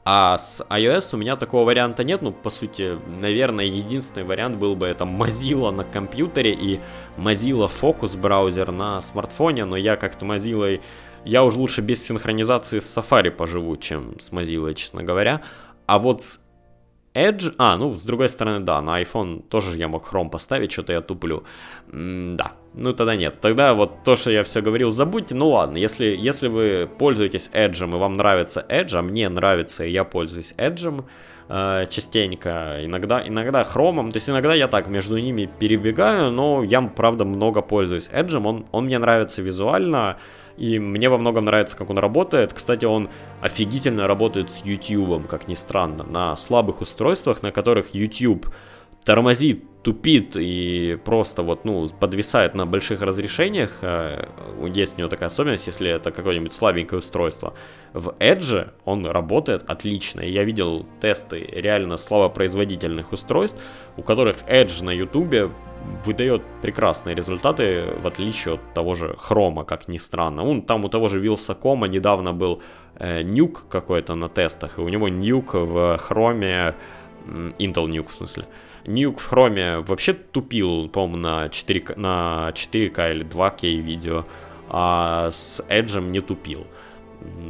[0.05, 2.23] А с iOS у меня такого варианта нет.
[2.23, 6.81] Ну, по сути, наверное, единственный вариант был бы это Mozilla на компьютере и
[7.17, 9.67] Mozilla Focus браузер на смартфоне.
[9.67, 10.81] Но я как-то Mozilla...
[11.25, 15.43] Я уже лучше без синхронизации с Safari поживу, чем с Mozilla, честно говоря.
[15.87, 16.41] А вот с
[17.15, 20.93] Edge, а, ну, с другой стороны, да, на iPhone тоже я мог Chrome поставить, что-то
[20.93, 21.43] я туплю.
[21.93, 23.41] М да, ну тогда нет.
[23.41, 25.35] Тогда вот то, что я все говорил, забудьте.
[25.35, 29.91] Ну ладно, если, если вы пользуетесь Edge и вам нравится Edge, а мне нравится, и
[29.91, 31.05] я пользуюсь Edge
[31.49, 36.81] э, частенько, иногда, иногда Chrome, то есть иногда я так между ними перебегаю, но я,
[36.81, 40.17] правда, много пользуюсь Edge, он, он мне нравится визуально,
[40.61, 42.53] и мне во многом нравится, как он работает.
[42.53, 43.09] Кстати, он
[43.41, 46.05] офигительно работает с YouTube, как ни странно.
[46.05, 48.47] На слабых устройствах, на которых YouTube
[49.03, 53.79] тормозит, тупит и просто вот, ну, подвисает на больших разрешениях.
[53.83, 54.27] Э,
[54.75, 57.55] есть у него такая особенность, если это какое-нибудь слабенькое устройство.
[57.95, 60.21] В Edge он работает отлично.
[60.21, 63.61] И я видел тесты реально слабопроизводительных устройств,
[63.97, 65.51] у которых Edge на YouTube
[66.05, 70.45] выдает прекрасные результаты, в отличие от того же Хрома, как ни странно.
[70.45, 72.63] Он, там у того же Вилсакома недавно был
[72.97, 73.23] э,
[73.69, 76.75] какой-то на тестах, и у него нюк в Хроме,
[77.59, 78.47] Intel нюк в смысле,
[78.85, 84.25] нюк в Хроме вообще тупил, по-моему, на 4, на 4К или 2К видео,
[84.69, 86.67] а с Edge не тупил.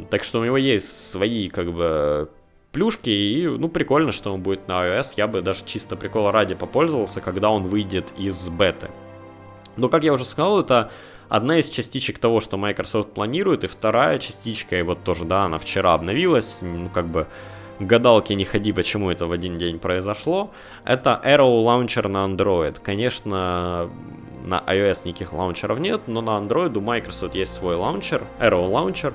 [0.09, 2.29] Так что у него есть свои, как бы,
[2.71, 6.55] плюшки, и, ну, прикольно, что он будет на iOS, я бы даже чисто прикола ради
[6.55, 8.89] попользовался, когда он выйдет из беты.
[9.77, 10.91] Но, как я уже сказал, это
[11.29, 15.57] одна из частичек того, что Microsoft планирует, и вторая частичка, и вот тоже, да, она
[15.57, 17.27] вчера обновилась, ну, как бы,
[17.87, 20.51] гадалки не ходи, почему это в один день произошло.
[20.85, 22.79] Это Arrow Launcher на Android.
[22.81, 23.89] Конечно,
[24.43, 29.13] на iOS никаких лаунчеров нет, но на Android у Microsoft есть свой лаунчер, Arrow Launcher,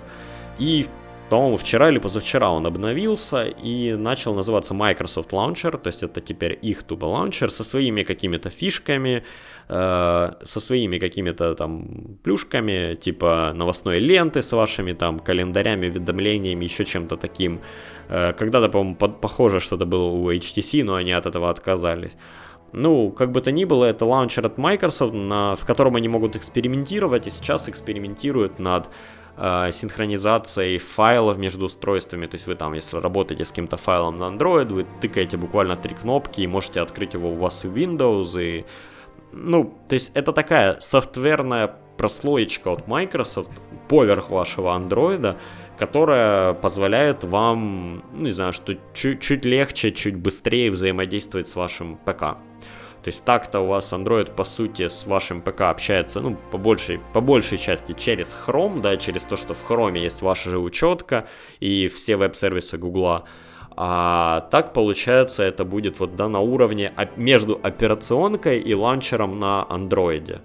[0.58, 0.86] и
[1.28, 6.56] по-моему, вчера или позавчера он обновился и начал называться Microsoft Launcher, то есть это теперь
[6.62, 9.24] их тупо лаунчер со своими какими-то фишками,
[9.68, 16.84] э, со своими какими-то там плюшками, типа новостной ленты с вашими там календарями, уведомлениями, еще
[16.84, 17.60] чем-то таким.
[18.08, 22.16] Э, когда-то, по-моему, под, похоже что-то было у HTC, но они от этого отказались.
[22.72, 26.36] Ну, как бы то ни было, это лаунчер от Microsoft, на, в котором они могут
[26.36, 28.88] экспериментировать, и сейчас экспериментируют над
[29.36, 32.26] э, синхронизацией файлов между устройствами.
[32.26, 35.94] То есть вы там, если работаете с каким-то файлом на Android, вы тыкаете буквально три
[35.94, 38.42] кнопки и можете открыть его у вас и Windows.
[38.42, 38.64] И,
[39.32, 43.50] ну, то есть это такая софтверная прослоечка от Microsoft
[43.88, 45.36] поверх вашего Android,
[45.78, 51.96] которая позволяет вам, ну, не знаю, что чуть, чуть легче, чуть быстрее взаимодействовать с вашим
[51.96, 52.38] ПК.
[53.02, 56.98] То есть так-то у вас Android, по сути, с вашим ПК общается, ну, по большей,
[57.12, 61.28] по большей части через Chrome, да, через то, что в Chrome есть ваша же учетка
[61.60, 63.24] и все веб-сервисы Гугла.
[63.76, 70.40] А так, получается, это будет вот, да, на уровне между операционкой и ланчером на андроиде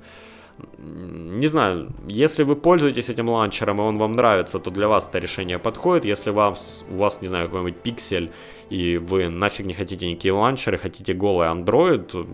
[0.78, 5.20] не знаю, если вы пользуетесь этим ланчером и он вам нравится, то для вас это
[5.20, 6.06] решение подходит.
[6.06, 6.56] Если вам,
[6.90, 8.32] у вас, не знаю, какой-нибудь пиксель,
[8.70, 12.28] и вы нафиг не хотите никакие ланчеры, хотите голый Android,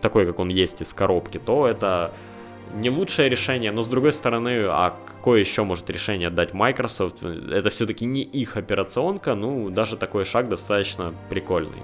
[0.00, 2.12] такой, как он есть из коробки, то это
[2.74, 7.22] не лучшее решение, но с другой стороны, а какое еще может решение дать Microsoft?
[7.22, 11.82] Это все-таки не их операционка, ну, даже такой шаг достаточно прикольный.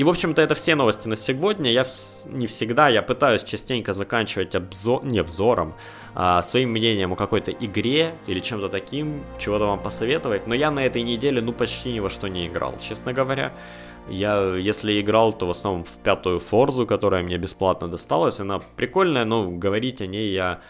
[0.00, 1.70] И, в общем-то, это все новости на сегодня.
[1.70, 1.84] Я
[2.24, 5.74] не всегда, я пытаюсь частенько заканчивать обзор, не обзором,
[6.14, 10.46] а своим мнением о какой-то игре или чем-то таким, чего-то вам посоветовать.
[10.46, 13.52] Но я на этой неделе, ну, почти ни во что не играл, честно говоря.
[14.10, 18.40] Я, если играл, то в основном в пятую Форзу, которая мне бесплатно досталась.
[18.40, 20.60] Она прикольная, но говорить о ней я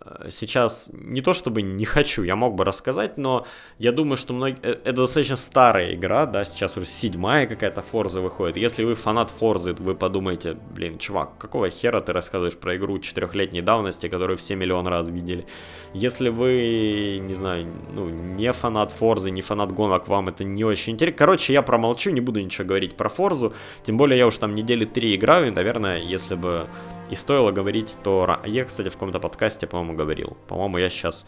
[0.00, 3.46] Э, сейчас не то чтобы не хочу, я мог бы рассказать, но
[3.78, 4.58] я думаю, что многие...
[4.62, 8.56] Э, это достаточно старая игра, да, сейчас уже седьмая какая-то Форза выходит.
[8.56, 13.60] Если вы фанат Форзы, вы подумаете, блин, чувак, какого хера ты рассказываешь про игру четырехлетней
[13.60, 15.46] давности, которую все миллион раз видели?
[15.92, 20.92] Если вы, не знаю, ну, не фанат Форзы, не фанат гонок, вам это не очень
[20.92, 21.18] интересно.
[21.18, 24.84] Короче, я промолчу, не буду ничего говорить про Форзу, тем более я уж там недели
[24.84, 26.68] три играю, и, наверное, если бы
[27.10, 30.36] и стоило говорить, то я, кстати, в каком-то подкасте, по-моему, говорил.
[30.46, 31.26] По-моему, я сейчас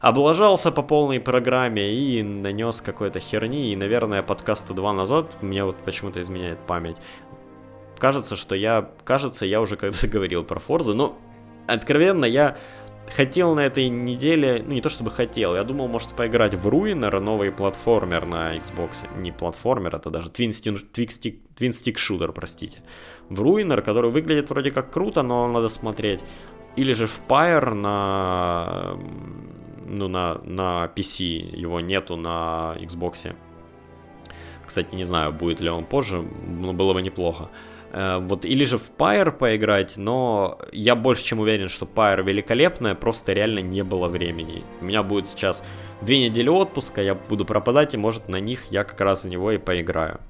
[0.00, 5.76] облажался по полной программе и нанес какой-то херни, и, наверное, подкаста два назад, мне вот
[5.76, 6.96] почему-то изменяет память,
[7.98, 11.18] кажется, что я, кажется, я уже когда-то говорил про Форзу, но
[11.68, 12.56] откровенно я
[13.10, 17.18] хотел на этой неделе, ну не то чтобы хотел, я думал, может поиграть в Ruiner,
[17.20, 19.06] новый платформер на Xbox.
[19.18, 22.82] Не платформер, это даже Twin Stick, Shooter, простите.
[23.28, 26.24] В Ruiner, который выглядит вроде как круто, но надо смотреть.
[26.76, 28.96] Или же в Pyre на,
[29.86, 33.34] ну, на, на PC, его нету на Xbox.
[34.64, 37.50] Кстати, не знаю, будет ли он позже, но было бы неплохо.
[37.50, 42.94] Э, вот, или же в Pyre поиграть, но я больше чем уверен, что Pyre великолепная,
[42.94, 44.64] просто реально не было времени.
[44.80, 45.62] У меня будет сейчас
[46.00, 49.52] две недели отпуска, я буду пропадать, и может на них я как раз за него
[49.52, 50.20] и поиграю.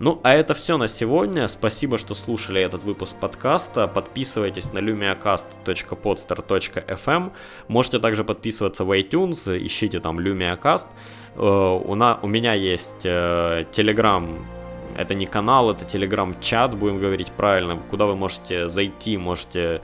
[0.00, 1.46] Ну, а это все на сегодня.
[1.48, 3.86] Спасибо, что слушали этот выпуск подкаста.
[3.86, 7.32] Подписывайтесь на lumiacast.podster.fm.
[7.68, 10.88] Можете также подписываться в iTunes, ищите там lumiacast.
[11.36, 14.63] Э, у, меня есть Telegram э,
[14.96, 19.80] это не канал, это телеграм-чат, будем говорить правильно, куда вы можете зайти, можете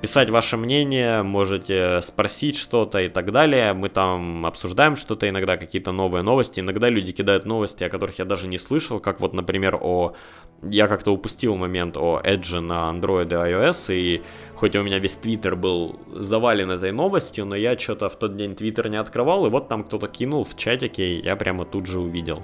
[0.00, 3.72] писать ваше мнение, можете спросить что-то и так далее.
[3.72, 6.60] Мы там обсуждаем что-то, иногда какие-то новые новости.
[6.60, 10.14] Иногда люди кидают новости, о которых я даже не слышал, как вот, например, о...
[10.62, 14.22] Я как-то упустил момент о Edge на Android и iOS, и
[14.54, 18.56] хоть у меня весь Твиттер был завален этой новостью, но я что-то в тот день
[18.56, 22.00] Твиттер не открывал, и вот там кто-то кинул в чатике, и я прямо тут же
[22.00, 22.42] увидел.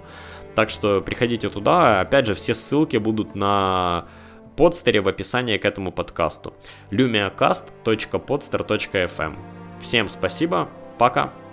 [0.54, 2.00] Так что приходите туда.
[2.00, 4.06] Опять же, все ссылки будут на
[4.56, 6.54] подстере в описании к этому подкасту.
[6.90, 9.36] lumiacast.podster.fm
[9.80, 11.43] Всем спасибо, пока!